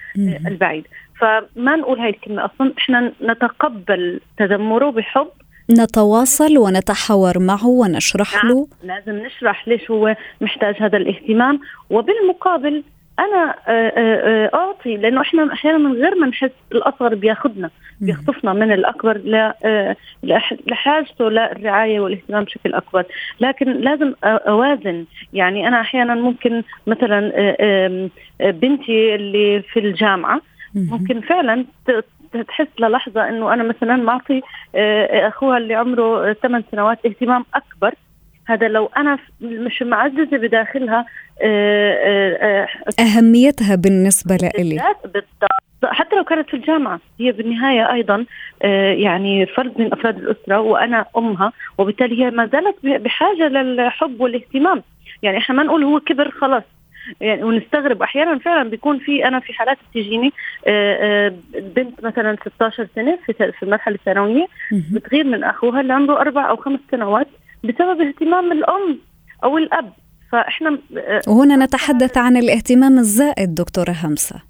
البعيد. 0.46 0.86
فما 1.20 1.76
نقول 1.76 1.98
هاي 1.98 2.10
الكلمة 2.10 2.44
أصلا. 2.44 2.72
إحنا 2.78 3.12
نتقبل 3.22 4.20
تذمره 4.38 4.90
بحب. 4.90 5.28
نتواصل 5.70 6.58
ونتحاور 6.58 7.38
معه 7.38 7.66
ونشرح 7.66 8.44
نعم. 8.44 8.52
له. 8.52 8.68
لازم 8.82 9.12
نشرح 9.26 9.68
ليش 9.68 9.90
هو 9.90 10.16
محتاج 10.40 10.74
هذا 10.78 10.96
الاهتمام. 10.96 11.60
وبالمقابل 11.90 12.82
أنا 13.18 13.54
آه، 13.68 13.70
آه، 13.70 14.46
آه، 14.46 14.50
أعطي 14.54 14.96
لأنه 14.96 15.20
إحنا 15.20 15.52
أحيانا 15.52 15.78
من 15.78 15.92
غير 15.92 16.14
ما 16.14 16.26
نحس 16.26 16.50
الأصغر 16.72 17.14
بياخذنا 17.14 17.70
بيخطفنا 18.00 18.52
من 18.52 18.72
الأكبر 18.72 19.20
لحاجته 20.66 21.28
للرعايه 21.28 22.00
والاهتمام 22.00 22.44
بشكل 22.44 22.74
أكبر. 22.74 23.04
لكن 23.40 23.72
لازم 23.72 24.14
أوازن. 24.24 25.04
يعني 25.32 25.68
أنا 25.68 25.80
أحيانا 25.80 26.14
ممكن 26.14 26.62
مثلا 26.86 27.32
بنتي 28.40 29.14
اللي 29.14 29.62
في 29.62 29.80
الجامعة 29.80 30.40
ممكن 30.74 31.20
فعلا 31.20 31.64
تحس 32.48 32.66
للحظة 32.80 33.28
إنه 33.28 33.54
أنا 33.54 33.62
مثلا 33.62 33.96
معطي 33.96 34.42
أخوها 35.10 35.58
اللي 35.58 35.74
عمره 35.74 36.32
8 36.32 36.64
سنوات 36.70 37.06
اهتمام 37.06 37.44
أكبر. 37.54 37.94
هذا 38.46 38.68
لو 38.68 38.90
أنا 38.96 39.18
مش 39.40 39.82
معززة 39.82 40.36
بداخلها 40.36 41.06
أهميتها 43.00 43.74
بالنسبة 43.74 44.36
لإلي. 44.36 44.82
حتى 45.84 46.16
لو 46.16 46.24
كانت 46.24 46.48
في 46.48 46.54
الجامعة 46.54 47.00
هي 47.20 47.32
بالنهاية 47.32 47.92
أيضا 47.92 48.24
يعني 48.94 49.46
فرد 49.46 49.72
من 49.80 49.92
أفراد 49.92 50.16
الأسرة 50.16 50.60
وأنا 50.60 51.04
أمها 51.16 51.52
وبالتالي 51.78 52.24
هي 52.24 52.30
ما 52.30 52.46
زالت 52.46 52.76
بحاجة 53.02 53.48
للحب 53.48 54.20
والاهتمام. 54.20 54.82
يعني 55.22 55.38
إحنا 55.38 55.54
ما 55.54 55.62
نقول 55.62 55.84
هو 55.84 56.00
كبر 56.00 56.30
خلاص. 56.30 56.62
يعني 57.20 57.42
ونستغرب 57.42 58.02
أحيانا 58.02 58.38
فعلا 58.38 58.70
بيكون 58.70 58.98
في 58.98 59.28
أنا 59.28 59.40
في 59.40 59.52
حالات 59.52 59.78
بتجيني 59.90 60.32
آه، 60.66 61.26
آه، 61.26 61.34
بنت 61.54 62.04
مثلا 62.04 62.36
16 62.56 62.88
سنة 62.94 63.18
في 63.26 63.32
في 63.32 63.62
المرحله 63.62 63.94
الثانويه 63.94 64.46
بتغير 64.72 65.24
من 65.24 65.44
أخوها 65.44 65.80
اللي 65.80 65.92
عمره 65.92 66.20
أربع 66.20 66.50
أو 66.50 66.56
خمس 66.56 66.80
سنوات 66.90 67.28
بسبب 67.64 68.00
اهتمام 68.00 68.52
الأم 68.52 68.98
أو 69.44 69.58
الأب. 69.58 69.92
فإحنا 70.32 70.78
وهنا 71.28 71.56
نتحدث 71.56 72.18
عن 72.18 72.36
الاهتمام 72.36 72.98
الزائد 72.98 73.54
دكتورة 73.54 73.94
همسة. 74.04 74.42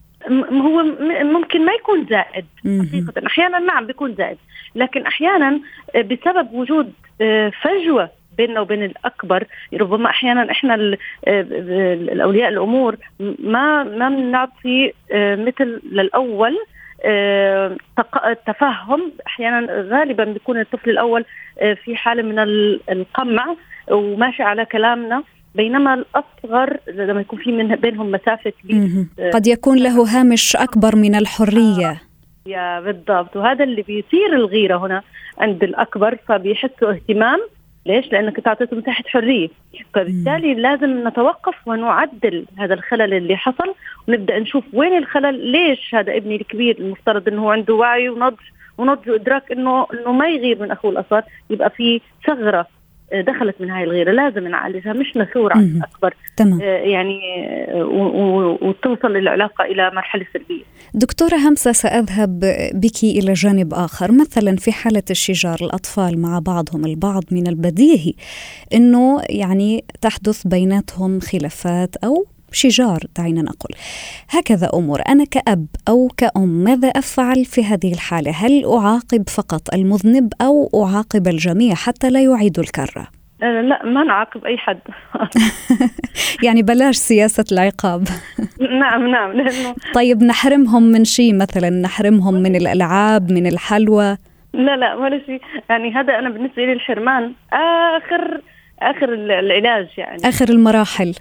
هو 0.53 0.83
ممكن 1.23 1.65
ما 1.65 1.73
يكون 1.73 2.07
زائد 2.11 2.45
حقيقة. 2.65 3.27
أحيانا 3.27 3.59
نعم 3.59 3.87
بيكون 3.87 4.15
زائد 4.15 4.39
لكن 4.75 5.07
أحيانا 5.07 5.61
بسبب 5.95 6.53
وجود 6.53 6.93
فجوة 7.63 8.11
بيننا 8.39 8.61
وبين 8.61 8.83
الأكبر 8.83 9.45
ربما 9.75 10.11
أحيانا 10.11 10.51
إحنا 10.51 10.97
الأولياء 12.13 12.49
الأمور 12.49 12.97
ما 13.39 13.83
ما 13.83 14.09
بنعطي 14.09 14.93
مثل 15.15 15.81
للأول 15.93 16.57
تفهم. 18.47 19.13
أحيانا 19.27 19.67
غالبا 19.91 20.25
بيكون 20.25 20.61
الطفل 20.61 20.91
الأول 20.91 21.25
في 21.85 21.97
حالة 21.97 22.23
من 22.23 22.39
القمع 22.91 23.57
وماشي 23.91 24.43
على 24.43 24.65
كلامنا. 24.65 25.23
بينما 25.55 25.95
الأصغر 25.95 26.77
لما 26.89 27.21
يكون 27.21 27.39
في 27.39 27.53
من 27.53 27.75
بينهم 27.77 28.11
مسافة 28.11 28.53
كبيرة 28.63 29.07
قد 29.35 29.47
يكون 29.47 29.79
له 29.79 30.03
هامش 30.03 30.57
أكبر 30.57 30.97
من 30.97 31.15
الحرية. 31.15 31.91
آه. 31.91 32.01
يا 32.47 32.81
بالضبط. 32.81 33.37
وهذا 33.37 33.65
اللي 33.65 33.83
بيثير 33.83 34.33
الغيرة 34.33 34.77
هنا 34.77 35.03
عند 35.39 35.65
الأكبر 35.65 36.17
فبيحسوا 36.29 36.93
اهتمام. 36.93 37.41
ليش؟ 37.87 38.13
لانك 38.13 38.41
تعطيته 38.41 38.77
مساحة 38.77 39.05
حرية، 39.07 39.49
فبالتالي 39.95 40.55
لازم 40.55 41.09
نتوقف 41.09 41.69
ونعدل 41.69 42.45
هذا 42.59 42.75
الخلل 42.75 43.15
اللي 43.15 43.37
حصل 43.37 43.75
ونبدأ 44.09 44.39
نشوف 44.39 44.65
وين 44.73 44.99
الخلل، 44.99 45.47
ليش 45.53 45.95
هذا 45.95 46.17
ابني 46.17 46.37
الكبير 46.37 46.79
المفترض 46.79 47.29
إنه 47.29 47.53
عنده 47.53 47.75
وعي 47.75 48.09
ونضج 48.09 48.41
ونضج 48.79 49.11
وإدراك 49.11 49.53
إنه 49.53 49.87
إنه 49.95 50.13
ما 50.13 50.29
يغير 50.29 50.63
من 50.63 50.71
أخوه 50.71 50.91
الأصغر، 50.91 51.23
يبقى 51.51 51.71
في 51.71 52.01
ثغرة. 52.27 52.67
دخلت 53.13 53.61
من 53.61 53.71
هاي 53.71 53.85
الغيرة 53.85 54.13
لازم 54.13 54.49
نعالجها 54.49 54.93
مش 54.93 55.17
نثور 55.17 55.53
عن 55.53 55.81
أكبر. 55.83 56.15
تمام. 56.37 56.61
آه، 56.63 56.65
يعني 56.65 57.21
آه، 57.69 58.59
وتوصل 58.63 59.17
العلاقه 59.17 59.65
إلى 59.65 59.91
مرحلة 59.91 60.27
سلبية. 60.33 60.63
دكتورة 60.95 61.37
همسة 61.37 61.73
سأذهب 61.73 62.41
بك 62.75 63.05
إلى 63.05 63.33
جانب 63.33 63.75
آخر. 63.75 64.13
مثلا 64.13 64.57
في 64.57 64.73
حالة 64.73 65.03
الشجار 65.11 65.59
الأطفال 65.63 66.19
مع 66.19 66.39
بعضهم 66.39 66.85
البعض 66.85 67.23
من 67.33 67.47
البديهي 67.47 68.13
إنه 68.75 69.21
يعني 69.31 69.85
تحدث 70.01 70.47
بيناتهم 70.47 71.21
خلافات 71.21 71.97
أو 71.97 72.27
شجار 72.55 72.99
دعينا 73.19 73.43
نقول. 73.43 73.71
هكذا 74.31 74.71
أمور. 74.75 75.01
أنا 75.09 75.25
كأب 75.25 75.67
أو 75.89 76.09
كأم 76.17 76.49
ماذا 76.49 76.89
أفعل 76.89 77.45
في 77.45 77.65
هذه 77.65 77.93
الحالة؟ 77.93 78.31
هل 78.31 78.65
أعاقب 78.65 79.29
فقط 79.29 79.75
المذنب 79.75 80.33
أو 80.41 80.71
أعاقب 80.85 81.29
الجميع 81.29 81.75
حتى 81.75 82.11
لا 82.11 82.23
يعيدوا 82.23 82.65
الكرة؟ 82.65 83.07
أه، 83.43 83.61
لا 83.61 83.85
ما 83.85 84.05
نعاقب 84.05 84.45
أي 84.45 84.59
حد. 84.59 84.79
يعني 86.45 86.63
بلاش 86.63 86.97
سياسة 86.97 87.45
العقاب. 87.53 88.09
نعم 88.81 89.07
نعم 89.11 89.33
لأنه 89.33 89.75
طيب 89.95 90.23
نحرمهم 90.23 90.83
من 90.83 91.05
شيء 91.05 91.35
مثلا؟ 91.37 91.71
نحرمهم 91.71 92.35
من 92.35 92.57
الألعاب 92.57 93.33
من 93.33 93.47
الحلوى؟ 93.47 94.17
لا 94.55 94.77
لا 94.77 94.95
ولا 94.95 95.21
شيء 95.27 95.41
يعني 95.71 95.95
هذا 95.95 96.19
أنا 96.19 96.31
بالنسبة 96.31 96.65
لي 96.65 96.73
الحرمان. 96.73 97.33
آخر 97.53 98.41
آخر 98.83 99.13
العلاج 99.15 99.89
يعني. 99.99 100.29
آخر 100.29 100.49
المراحل. 100.49 101.15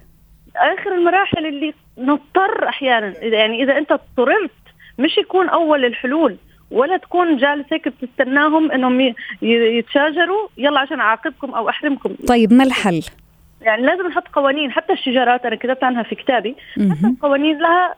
آخر 0.56 0.96
المراحل 0.96 1.46
اللي 1.46 1.74
نضطر 1.98 2.70
أحيانا 2.70 3.24
يعني 3.24 3.64
إذا 3.64 3.78
أنت 3.78 3.92
اضطررت 3.92 4.52
مش 5.00 5.18
يكون 5.18 5.50
أول 5.50 5.86
الحلول 5.86 6.38
ولا 6.72 6.98
تكون 6.98 7.38
جالس 7.38 7.66
هيك 7.72 7.88
بتستناهم 7.88 8.72
إنهم 8.72 9.14
يتشاجروا 9.42 10.48
يلا 10.58 10.80
عشان 10.80 11.00
أعاقبكم 11.00 11.52
أو 11.52 11.70
أحرمكم 11.70 12.16
طيب 12.28 12.54
ما 12.54 12.64
الحل؟ 12.64 13.02
يعني 13.62 13.82
لازم 13.82 14.08
نحط 14.08 14.28
قوانين 14.28 14.72
حتى 14.72 14.94
الشجارات 14.94 15.46
أنا 15.46 15.56
كتبت 15.56 15.84
عنها 15.84 16.04
في 16.04 16.16
كتابي 16.16 16.56
حتى 16.76 17.08
القوانين 17.08 17.58
لها 17.58 17.96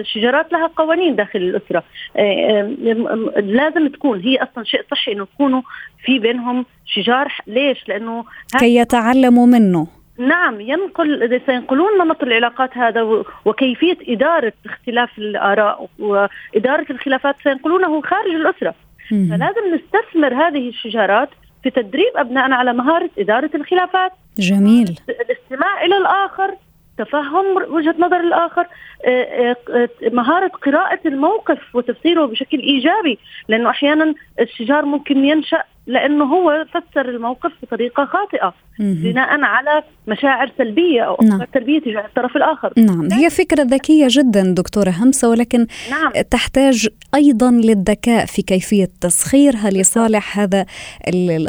الشجارات 0.00 0.52
لها 0.52 0.66
قوانين 0.66 1.16
داخل 1.16 1.38
الأسرة 1.38 1.84
آه، 2.16 2.20
آه، 2.20 3.40
لازم 3.40 3.88
تكون 3.88 4.20
هي 4.20 4.36
أصلا 4.36 4.64
شيء 4.64 4.80
صحي 4.90 5.12
إنه 5.12 5.26
يكونوا 5.34 5.62
في 6.04 6.18
بينهم 6.18 6.66
شجار 6.86 7.32
ليش؟ 7.46 7.88
لأنه 7.88 8.24
كي 8.58 8.76
يتعلموا 8.76 9.46
منه 9.46 9.86
نعم 10.18 10.60
ينقل 10.60 11.40
سينقلون 11.46 11.98
نمط 11.98 12.22
العلاقات 12.22 12.76
هذا 12.76 13.24
وكيفية 13.44 13.96
إدارة 14.08 14.52
اختلاف 14.66 15.18
الآراء 15.18 15.88
وإدارة 15.98 16.86
الخلافات 16.90 17.36
سينقلونه 17.42 18.00
خارج 18.00 18.34
الأسرة. 18.34 18.74
فلازم 19.10 19.74
نستثمر 19.74 20.34
هذه 20.34 20.68
الشجارات 20.68 21.28
في 21.62 21.70
تدريب 21.70 22.16
أبنائنا 22.16 22.56
على 22.56 22.72
مهارة 22.72 23.10
إدارة 23.18 23.50
الخلافات. 23.54 24.12
جميل. 24.38 24.98
الاستماع 25.08 25.84
إلى 25.84 25.96
الآخر 25.96 26.54
تفهم 26.98 27.56
وجهة 27.70 27.94
نظر 27.98 28.20
الآخر 28.20 28.66
آه، 29.04 29.56
آه، 29.70 29.88
مهارة 30.12 30.48
قراءة 30.48 31.00
الموقف 31.06 31.74
وتفسيره 31.74 32.26
بشكل 32.26 32.58
إيجابي 32.58 33.18
لأنه 33.48 33.70
أحيانا 33.70 34.14
الشجار 34.40 34.84
ممكن 34.84 35.24
ينشأ 35.24 35.62
لأنه 35.88 36.24
هو 36.24 36.64
فسر 36.70 37.08
الموقف 37.08 37.52
بطريقة 37.62 38.04
خاطئة 38.04 38.54
بناء 38.80 39.40
على 39.40 39.82
مشاعر 40.08 40.52
سلبية 40.58 41.02
أو 41.02 41.14
افكار 41.14 41.38
نعم. 41.38 41.46
سلبية 41.54 41.80
تجاه 41.80 42.06
الطرف 42.06 42.36
الآخر. 42.36 42.72
نعم 42.76 43.12
هي 43.12 43.30
فكرة 43.30 43.62
ذكية 43.62 44.06
جدا 44.10 44.54
دكتورة 44.54 44.90
همسة 44.90 45.28
ولكن 45.30 45.66
نعم. 45.90 46.12
تحتاج 46.30 46.88
أيضا 47.14 47.50
للذكاء 47.50 48.26
في 48.26 48.42
كيفية 48.42 48.88
تسخيرها 49.00 49.70
لصالح 49.70 50.38
هذا 50.38 50.66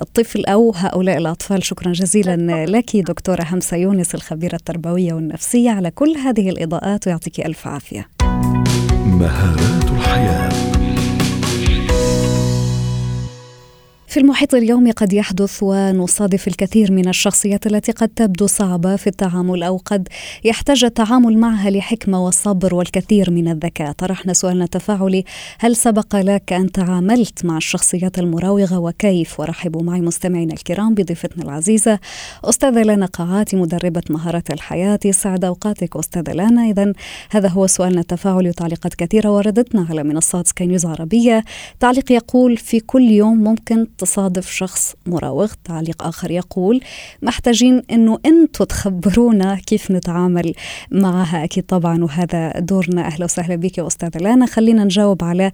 الطفل 0.02 0.46
أو 0.46 0.74
هؤلاء 0.76 1.18
الأطفال. 1.18 1.64
شكرا 1.64 1.92
جزيلا 1.92 2.66
لك 2.66 2.98
دكتورة 2.98 3.46
همسة 3.52 3.78
يونس 3.78 4.16
الخبيرة 4.16 4.56
التربوية 4.56 5.14
والنفسية 5.14 5.72
على 5.72 5.92
كل 5.92 6.16
هذه 6.26 6.50
الإضاءات 6.50 7.08
ويعطيك 7.08 7.46
ألف 7.46 7.68
عافية. 7.68 8.08
مهارات 9.06 9.92
الحياة. 9.92 10.49
في 14.10 14.20
المحيط 14.20 14.56
اليومي 14.56 14.92
قد 14.92 15.14
يحدث 15.14 15.60
ونصادف 15.62 16.48
الكثير 16.48 16.92
من 16.92 17.08
الشخصيات 17.08 17.68
التي 17.68 17.92
قد 17.92 18.08
تبدو 18.08 18.48
صعبة 18.48 18.96
في 18.96 19.08
التعامل 19.08 19.64
أو 19.64 19.78
قد 19.86 20.08
يحتاج 20.44 20.84
التعامل 20.84 21.38
معها 21.38 21.70
لحكمة 21.70 22.26
والصبر 22.26 22.76
والكثير 22.76 23.32
من 23.32 23.48
الذكاء. 23.48 23.92
طرحنا 23.92 24.34
سؤالنا 24.34 24.64
التفاعلي. 24.64 25.24
هل 25.60 25.76
سبق 25.76 26.16
لك 26.16 26.54
أن 26.54 26.72
تعاملت 26.72 27.46
مع 27.46 27.58
الشخصيات 27.58 28.20
المراوغة 28.20 28.78
وكيف؟ 28.78 29.40
ورحبوا 29.40 29.84
معي 29.84 30.02
مستمعينا 30.02 30.54
الكرام 30.54 30.94
بضيفتنا 30.94 31.44
العزيزة 31.44 32.00
أستاذة 32.44 32.84
لنا 32.84 33.06
قاعاتي 33.06 33.56
مدربة 33.56 34.04
مهارات 34.10 34.52
الحياة. 34.52 35.00
سعد 35.12 35.46
أوقاتك 35.46 35.96
أستاذة 35.96 36.34
لنا 36.34 36.70
إذا 36.70 36.94
هذا 37.32 37.48
هو 37.48 37.68
سؤالنا 37.68 38.02
التفاعلي 38.02 38.50
وتعليقات 38.50 38.94
كثيرة 38.94 39.30
وردتنا 39.30 39.88
على 39.90 40.04
منصات 40.04 40.48
سكاي 40.48 40.68
نيوز 40.68 40.86
عربية. 40.86 41.44
تعليق 41.80 42.12
يقول 42.12 42.58
في 42.58 42.80
كل 42.80 43.04
يوم 43.04 43.38
ممكن 43.38 43.88
تصادف 44.00 44.52
شخص 44.52 44.96
مراوغ 45.06 45.54
تعليق 45.64 46.04
آخر 46.04 46.32
يقول 46.32 46.82
محتاجين 47.22 47.82
أنه 47.92 48.20
أنتم 48.26 48.66
تخبرونا 48.66 49.56
كيف 49.56 49.92
نتعامل 49.92 50.54
معها. 50.92 51.44
أكيد 51.44 51.64
طبعا 51.64 52.04
وهذا 52.04 52.60
دورنا. 52.60 53.06
أهلا 53.06 53.26
وسهلا 53.26 53.56
بك 53.56 53.78
يا 53.78 53.88
أستاذة 53.88 54.18
لانا. 54.18 54.46
خلينا 54.46 54.84
نجاوب 54.84 55.24
على 55.24 55.52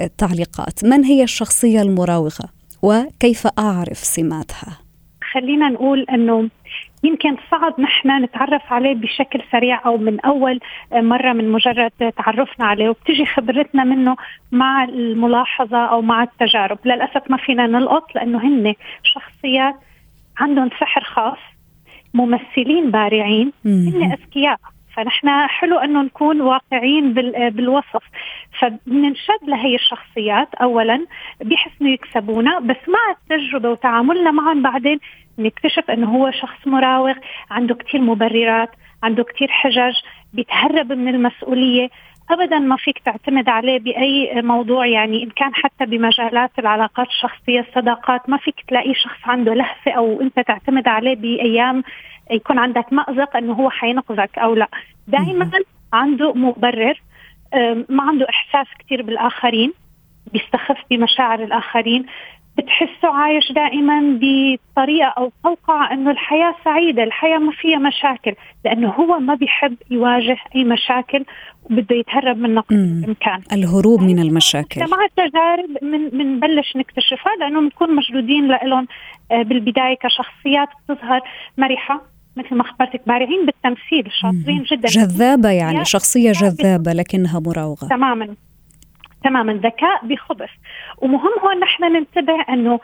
التعليقات. 0.00 0.84
من 0.84 1.04
هي 1.04 1.22
الشخصية 1.22 1.82
المراوغة؟ 1.82 2.48
وكيف 2.82 3.46
أعرف 3.58 3.98
سماتها؟ 3.98 4.78
خلينا 5.32 5.68
نقول 5.68 6.06
أنه 6.10 6.50
يمكن 7.02 7.36
صعب 7.50 7.80
نحن 7.80 8.24
نتعرف 8.24 8.72
عليه 8.72 8.94
بشكل 8.94 9.42
سريع 9.52 9.86
أو 9.86 9.96
من 9.96 10.20
أول 10.20 10.60
مرة 10.92 11.32
من 11.32 11.52
مجرد 11.52 11.90
تعرفنا 12.16 12.66
عليه 12.66 12.88
وبتجي 12.88 13.26
خبرتنا 13.26 13.84
منه 13.84 14.16
مع 14.52 14.84
الملاحظة 14.84 15.78
أو 15.78 16.02
مع 16.02 16.22
التجارب، 16.22 16.78
للأسف 16.84 17.30
ما 17.30 17.36
فينا 17.36 17.66
نلقط 17.66 18.14
لأنه 18.14 18.38
هن 18.38 18.74
شخصيات 19.02 19.74
عندهم 20.38 20.70
سحر 20.80 21.04
خاص 21.04 21.38
ممثلين 22.14 22.90
بارعين 22.90 23.52
هن 23.64 24.12
أذكياء. 24.12 24.56
فنحن 24.96 25.28
حلو 25.46 25.78
أنه 25.78 26.02
نكون 26.02 26.40
واقعيين 26.40 27.12
بالوصف. 27.50 28.02
فبننشد 28.58 29.42
لهي 29.46 29.74
الشخصيات 29.74 30.54
اولا 30.54 31.06
بيحسنوا 31.40 31.90
يكسبونا 31.90 32.58
بس 32.58 32.76
مع 32.88 33.16
التجربة 33.16 33.70
وتعاملنا 33.70 34.30
معهم 34.30 34.62
بعدين 34.62 34.98
نكتشف 35.40 35.90
إنه 35.90 36.16
هو 36.16 36.30
شخص 36.30 36.66
مراوغ 36.66 37.14
عنده 37.50 37.74
كثير 37.74 38.00
مبررات 38.00 38.70
عنده 39.02 39.24
كثير 39.24 39.48
حجج 39.48 39.94
بيتهرب 40.32 40.92
من 40.92 41.08
المسؤولية. 41.08 41.88
ابدا 42.30 42.58
ما 42.58 42.76
فيك 42.76 42.98
تعتمد 42.98 43.48
عليه 43.48 43.78
بأي 43.78 44.42
موضوع 44.42 44.86
يعني 44.86 45.22
إن 45.22 45.30
كان 45.30 45.54
حتى 45.54 45.86
بمجالات 45.86 46.50
العلاقات 46.58 47.06
الشخصية 47.06 47.60
الصداقات. 47.60 48.28
ما 48.28 48.36
فيك 48.36 48.54
تلاقي 48.68 48.94
شخص 48.94 49.18
عنده 49.24 49.54
لهفة 49.54 49.92
أو 49.92 50.20
أنت 50.20 50.40
تعتمد 50.40 50.88
عليه 50.88 51.14
بأيام 51.14 51.82
يكون 52.30 52.58
عندك 52.58 52.92
مأزق 52.92 53.36
إنه 53.36 53.52
هو 53.52 53.70
حينقذك 53.70 54.38
أو 54.38 54.54
لا. 54.54 54.68
دائما 55.08 55.50
عنده 55.92 56.32
مبرر 56.32 57.00
ما 57.88 58.02
عنده 58.02 58.26
إحساس 58.28 58.66
كثير 58.78 59.02
بالآخرين 59.02 59.72
بيستخف 60.32 60.76
بمشاعر 60.90 61.42
الآخرين. 61.42 62.06
بتحسه 62.60 63.08
عايش 63.08 63.52
دائما 63.52 64.18
بطريقة 64.20 65.14
أو 65.18 65.32
قوقعه 65.44 65.92
إنه 65.92 66.10
الحياة 66.10 66.54
سعيدة، 66.64 67.02
الحياة 67.02 67.38
ما 67.38 67.52
فيها 67.52 67.78
مشاكل، 67.78 68.34
لأنه 68.64 68.88
هو 68.88 69.18
ما 69.18 69.34
بيحب 69.34 69.76
يواجه 69.90 70.36
أي 70.56 70.64
مشاكل 70.64 71.24
وبده 71.64 71.96
يتهرب 71.96 72.36
منها 72.36 72.60
قدر 72.60 72.78
الإمكان. 72.78 73.40
الهروب 73.52 74.02
من 74.02 74.18
المشاكل. 74.18 74.80
مع 74.80 75.04
التجارب 75.04 75.84
من 75.84 76.08
بنبلش 76.08 76.76
نكتشفها 76.76 77.36
لأنه 77.40 77.60
بنكون 77.60 77.96
مشدودين 77.96 78.48
لهم 78.48 78.86
آه، 79.32 79.42
بالبداية 79.42 79.96
كشخصيات 79.96 80.68
بتظهر 80.88 81.20
مرحة 81.58 82.02
مثل 82.36 82.54
ما 82.54 82.62
اخبرتك 82.62 83.00
بارعين 83.06 83.46
بالتمثيل 83.46 84.12
شاطرين 84.20 84.62
جدا. 84.62 84.88
جذابة 84.88 85.50
يعني 85.50 85.84
شخصية 85.84 86.32
جذابة 86.32 86.92
لكنها 86.92 87.40
مراوغة. 87.40 87.88
تماما. 87.88 88.34
تماما 89.24 89.52
ذكاء 89.52 90.06
بخبث. 90.06 90.50
ومهم 90.98 91.32
هون 91.44 91.60
نحن 91.60 91.84
ننتبه 91.84 92.40
إنه 92.48 92.80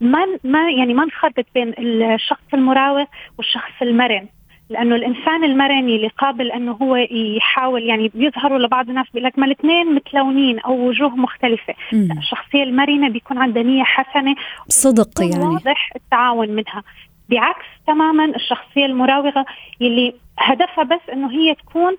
ما 0.00 0.26
ما 0.44 0.70
يعني 0.70 0.94
ما 0.94 1.04
نخربط 1.04 1.46
بين 1.54 1.74
الشخص 1.78 2.54
المراوغ 2.54 3.04
والشخص 3.38 3.82
المرن. 3.82 4.26
لأنه 4.70 4.94
الإنسان 4.94 5.44
المرن 5.44 5.78
اللي 5.88 6.08
قابل 6.08 6.50
إنه 6.52 6.72
هو 6.72 6.96
يحاول 7.36 7.82
يعني 7.82 8.10
بيظهروا 8.14 8.58
لبعض 8.58 8.88
الناس 8.88 9.06
بيقول 9.14 9.24
لك 9.24 9.38
ما 9.38 9.46
الاثنين 9.46 9.94
متلونين 9.94 10.58
أو 10.58 10.88
وجوه 10.88 11.16
مختلفة. 11.16 11.74
الشخصية 12.18 12.62
المرنة 12.62 13.08
بيكون 13.08 13.38
عندها 13.38 13.62
نية 13.62 13.82
حسنة 13.82 14.34
صدق 14.68 15.20
يعني. 15.20 15.44
واضح 15.44 15.90
التعاون 15.96 16.48
منها. 16.50 16.82
بعكس 17.28 17.66
تماما 17.86 18.24
الشخصية 18.24 18.86
المراوغة 18.86 19.46
اللي 19.80 20.14
هدفها 20.38 20.84
بس 20.84 21.00
إنه 21.12 21.30
هي 21.30 21.54
تكون 21.54 21.96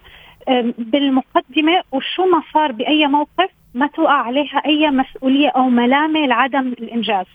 بالمقدمة 0.78 1.84
وشو 1.92 2.26
ما 2.26 2.42
صار 2.54 2.72
بأي 2.72 3.08
موقف 3.08 3.50
ما 3.74 3.88
توقع 3.88 4.14
عليها 4.14 4.62
أي 4.66 4.90
مسؤولية 4.90 5.50
أو 5.50 5.70
ملامة 5.70 6.26
لعدم 6.26 6.68
الإنجاز. 6.68 7.26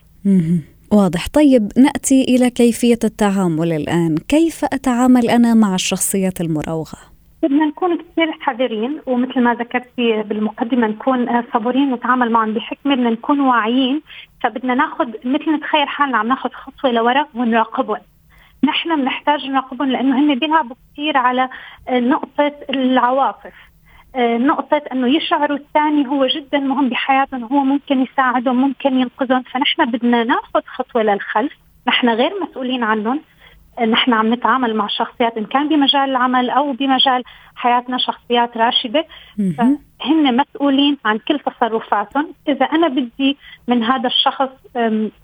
واضح. 0.93 1.27
طيب 1.29 1.69
نأتي 1.77 2.25
إلى 2.25 2.51
كيفية 2.51 2.99
التعامل 3.05 3.73
الآن. 3.73 4.17
كيف 4.29 4.65
أتعامل 4.65 5.31
أنا 5.31 5.55
مع 5.55 5.75
الشخصيات 5.75 6.41
المراوغة؟ 6.41 6.99
بدنا 7.43 7.65
نكون 7.65 7.99
كثير 7.99 8.33
حذرين 8.41 9.01
ومثل 9.07 9.41
ما 9.41 9.55
ذكرتي 9.55 10.23
بالمقدمة 10.23 10.87
نكون 10.87 11.43
صبورين 11.55 11.93
نتعامل 11.93 12.31
معهم 12.31 12.55
بحكمة 12.55 12.95
بدنا 12.95 13.11
نكون 13.11 13.41
واعيين. 13.41 14.03
فبدنا 14.43 14.75
ناخذ 14.75 15.09
مثل 15.25 15.53
نتخيل 15.53 15.89
حالنا 15.89 16.19
عم 16.19 16.29
ناخذ 16.29 16.51
خطوة 16.51 16.91
لورا 16.91 17.27
ونراقبهم. 17.35 18.01
نحن 18.65 18.97
بنحتاج 19.01 19.47
نراقبهم 19.47 19.91
لأنه 19.91 20.19
هن 20.19 20.39
بيلعبوا 20.39 20.77
كثير 20.93 21.17
على 21.17 21.49
نقطة 21.91 22.53
العواطف. 22.71 23.53
نقطة 24.19 24.83
أنه 24.93 25.17
يشعروا 25.17 25.57
الثاني 25.57 26.07
هو 26.07 26.27
جدا 26.27 26.59
مهم 26.59 26.89
بحياتهم 26.89 27.45
هو 27.45 27.65
ممكن 27.65 28.01
يساعدهم 28.03 28.57
ممكن 28.57 29.01
ينقذهم. 29.01 29.43
فنحن 29.43 29.91
بدنا 29.91 30.25
ناخذ 30.25 30.61
خطوة 30.67 31.03
للخلف. 31.03 31.53
نحن 31.89 32.09
غير 32.09 32.31
مسؤولين 32.43 32.83
عنهم. 32.85 33.21
آه، 33.79 33.85
نحن 33.85 34.13
عم 34.13 34.35
نتعامل 34.35 34.75
مع 34.75 34.87
شخصيات 34.87 35.37
إن 35.37 35.45
كان 35.45 35.69
بمجال 35.69 36.11
العمل 36.11 36.51
أو 36.51 36.73
بمجال 36.73 37.23
حياتنا 37.55 37.99
شخصيات 37.99 38.57
راشدة. 38.57 39.05
فهن 39.59 40.37
مسؤولين 40.37 40.97
عن 41.05 41.19
كل 41.19 41.39
تصرفاتهم. 41.39 42.27
إذا 42.49 42.67
أنا 42.67 42.89
بدي 42.89 43.37
من 43.69 43.85
هذا 43.85 44.07
الشخص 44.07 44.49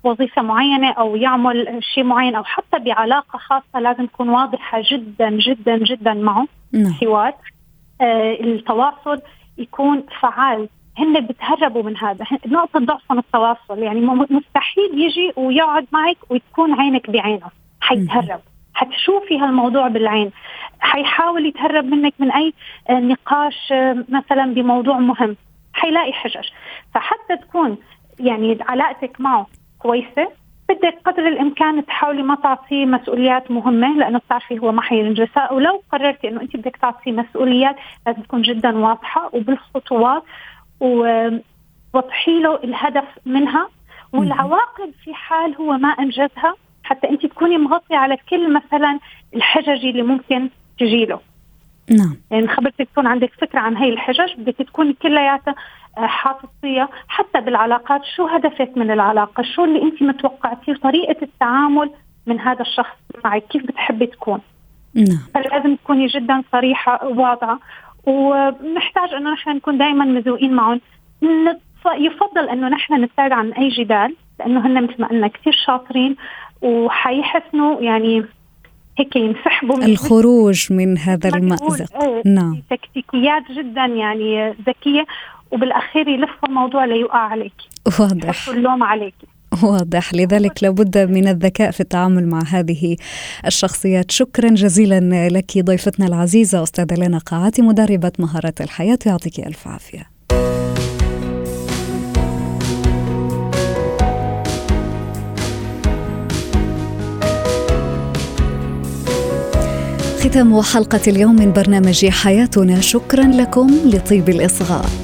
وظيفة 0.04 0.42
معينة 0.42 0.90
أو 0.92 1.16
يعمل 1.16 1.78
شيء 1.94 2.04
معين 2.04 2.34
أو 2.34 2.44
حتى 2.44 2.78
بعلاقة 2.78 3.38
خاصة 3.38 3.80
لازم 3.80 4.06
تكون 4.06 4.28
واضحة 4.28 4.82
جدا 4.90 5.30
جدا 5.30 5.78
جدا 5.78 6.14
معه. 6.14 6.46
نعم. 6.72 6.92
حوار 6.92 7.28
آه، 7.28 7.61
التواصل 8.00 9.20
يكون 9.58 10.04
فعال. 10.20 10.68
هن 10.98 11.26
بتهربوا 11.26 11.82
من 11.82 11.96
هذا. 11.96 12.24
نقطة 12.46 12.80
ضعفهم 12.80 13.18
التواصل. 13.18 13.78
يعني 13.78 14.00
مستحيل 14.30 14.90
يجي 14.94 15.32
ويقعد 15.36 15.86
معك 15.92 16.16
وتكون 16.30 16.80
عينك 16.80 17.10
بعينه. 17.10 17.46
حيتهرب. 17.80 18.40
حتشوفي 18.74 19.38
هالموضوع 19.38 19.88
بالعين. 19.88 20.30
حيحاول 20.80 21.46
يتهرب 21.46 21.84
منك 21.84 22.14
من 22.18 22.32
أي 22.32 22.52
آه، 22.90 23.00
نقاش 23.00 23.72
آه، 23.72 24.04
مثلا 24.08 24.54
بموضوع 24.54 24.98
مهم. 24.98 25.36
حيلاقي 25.72 26.12
حجج. 26.12 26.48
فحتى 26.94 27.36
تكون 27.36 27.76
يعني 28.20 28.58
علاقتك 28.68 29.20
معه 29.20 29.46
كويسة 29.78 30.28
بدك 30.74 30.98
قدر 31.04 31.28
الإمكان 31.28 31.86
تحاولي 31.86 32.22
ما 32.22 32.34
تعطيه 32.34 32.86
مسؤوليات 32.86 33.50
مهمة 33.50 33.96
لأنه 33.96 34.18
بتعرفي 34.18 34.58
هو 34.58 34.72
ما 34.72 34.82
حينجزها. 34.82 35.52
ولو 35.52 35.82
قررتي 35.92 36.28
إنه 36.28 36.40
أنت 36.40 36.56
بدك 36.56 36.76
تعطيه 36.76 37.12
مسؤوليات 37.12 37.76
لازم 38.06 38.22
تكون 38.22 38.42
جدا 38.42 38.78
واضحة 38.78 39.30
وبالخطوات 39.32 40.22
ووضحي 40.80 42.40
له 42.40 42.54
الهدف 42.64 43.08
منها. 43.26 43.68
والعواقب 44.12 44.90
في 45.04 45.14
حال 45.14 45.56
هو 45.56 45.72
ما 45.72 45.88
أنجزها 45.88 46.54
حتى 46.84 47.10
أنت 47.10 47.26
تكوني 47.26 47.58
مغطية 47.58 47.96
على 47.96 48.16
كل 48.30 48.52
مثلا 48.52 48.98
الحجج 49.34 49.86
اللي 49.86 50.02
ممكن 50.02 50.50
تجي 50.78 51.04
له. 51.06 51.20
نعم. 51.90 52.16
يعني 52.30 52.48
خبرتك 52.48 52.88
تكون 52.92 53.06
عندك 53.06 53.32
فكرة 53.40 53.60
عن 53.60 53.76
هي 53.76 53.88
الحجج 53.88 54.34
بدك 54.38 54.56
تكوني 54.56 54.92
كلياتها 54.92 55.54
حاططيها 55.96 56.88
حتى 57.08 57.40
بالعلاقات 57.40 58.00
شو 58.16 58.26
هدفك 58.26 58.70
من 58.76 58.90
العلاقة؟ 58.90 59.42
شو 59.42 59.64
اللي 59.64 59.82
أنت 59.82 60.02
متوقعتيه؟ 60.02 60.74
طريقة 60.74 61.16
التعامل 61.22 61.90
من 62.26 62.40
هذا 62.40 62.60
الشخص 62.60 62.96
معك 63.24 63.42
كيف 63.46 63.66
بتحبي 63.66 64.06
تكون؟ 64.06 64.40
نعم. 64.94 65.18
فلازم 65.34 65.76
تكوني 65.76 66.06
جدا 66.06 66.42
صريحة 66.52 67.06
وواضحه 67.06 67.58
ونحتاج 68.06 69.14
إنه 69.14 69.32
نحن 69.32 69.50
نكون 69.50 69.78
دائما 69.78 70.04
مذوقين 70.04 70.52
معهم. 70.52 70.80
يفضل 71.86 72.48
إنه 72.48 72.68
نحن 72.68 72.94
نبتعد 72.94 73.32
عن 73.32 73.52
أي 73.52 73.68
جدال 73.68 74.16
لأنه 74.38 74.66
هن 74.66 74.84
مثل 74.84 74.94
ما 74.98 75.08
قلنا 75.08 75.28
كثير 75.28 75.52
شاطرين 75.66 76.16
وحيحسنوا 76.62 77.80
يعني 77.80 78.24
هيك 78.98 79.16
ينسحبوا 79.16 79.76
من 79.76 79.84
الخروج 79.84 80.72
من 80.72 80.98
هذا 80.98 81.28
المأزق. 81.28 82.24
نعم. 82.24 82.62
تكتيكيات 82.70 83.42
جدا 83.50 83.84
يعني 83.84 84.50
ذكية 84.50 85.06
وبالأخير 85.50 86.08
يلفوا 86.08 86.48
الموضوع 86.48 86.84
ليوقع 86.84 87.18
عليك. 87.18 87.52
واضح. 88.00 88.48
اللوم 88.48 88.82
عليك. 88.82 89.14
واضح. 89.62 90.14
لذلك 90.14 90.62
لابد 90.62 90.98
من 90.98 91.28
الذكاء 91.28 91.70
في 91.70 91.80
التعامل 91.80 92.28
مع 92.28 92.42
هذه 92.42 92.96
الشخصيات. 93.46 94.10
شكرا 94.10 94.48
جزيلا 94.48 95.28
لك 95.28 95.58
ضيفتنا 95.58 96.06
العزيزة 96.06 96.62
أستاذة 96.62 96.94
لنا 96.94 97.18
قاعاتي 97.18 97.62
مدربة 97.62 98.12
مهارات 98.18 98.60
الحياة. 98.60 98.98
يعطيك 99.06 99.38
ألف 99.40 99.68
عافية. 99.68 100.11
ختام 110.22 110.62
حلقة 110.62 111.00
اليوم 111.06 111.36
من 111.36 111.52
برنامج 111.52 112.06
حياتنا. 112.06 112.80
شكرا 112.80 113.24
لكم 113.24 113.70
لطيب 113.84 114.28
الإصغاء. 114.28 115.01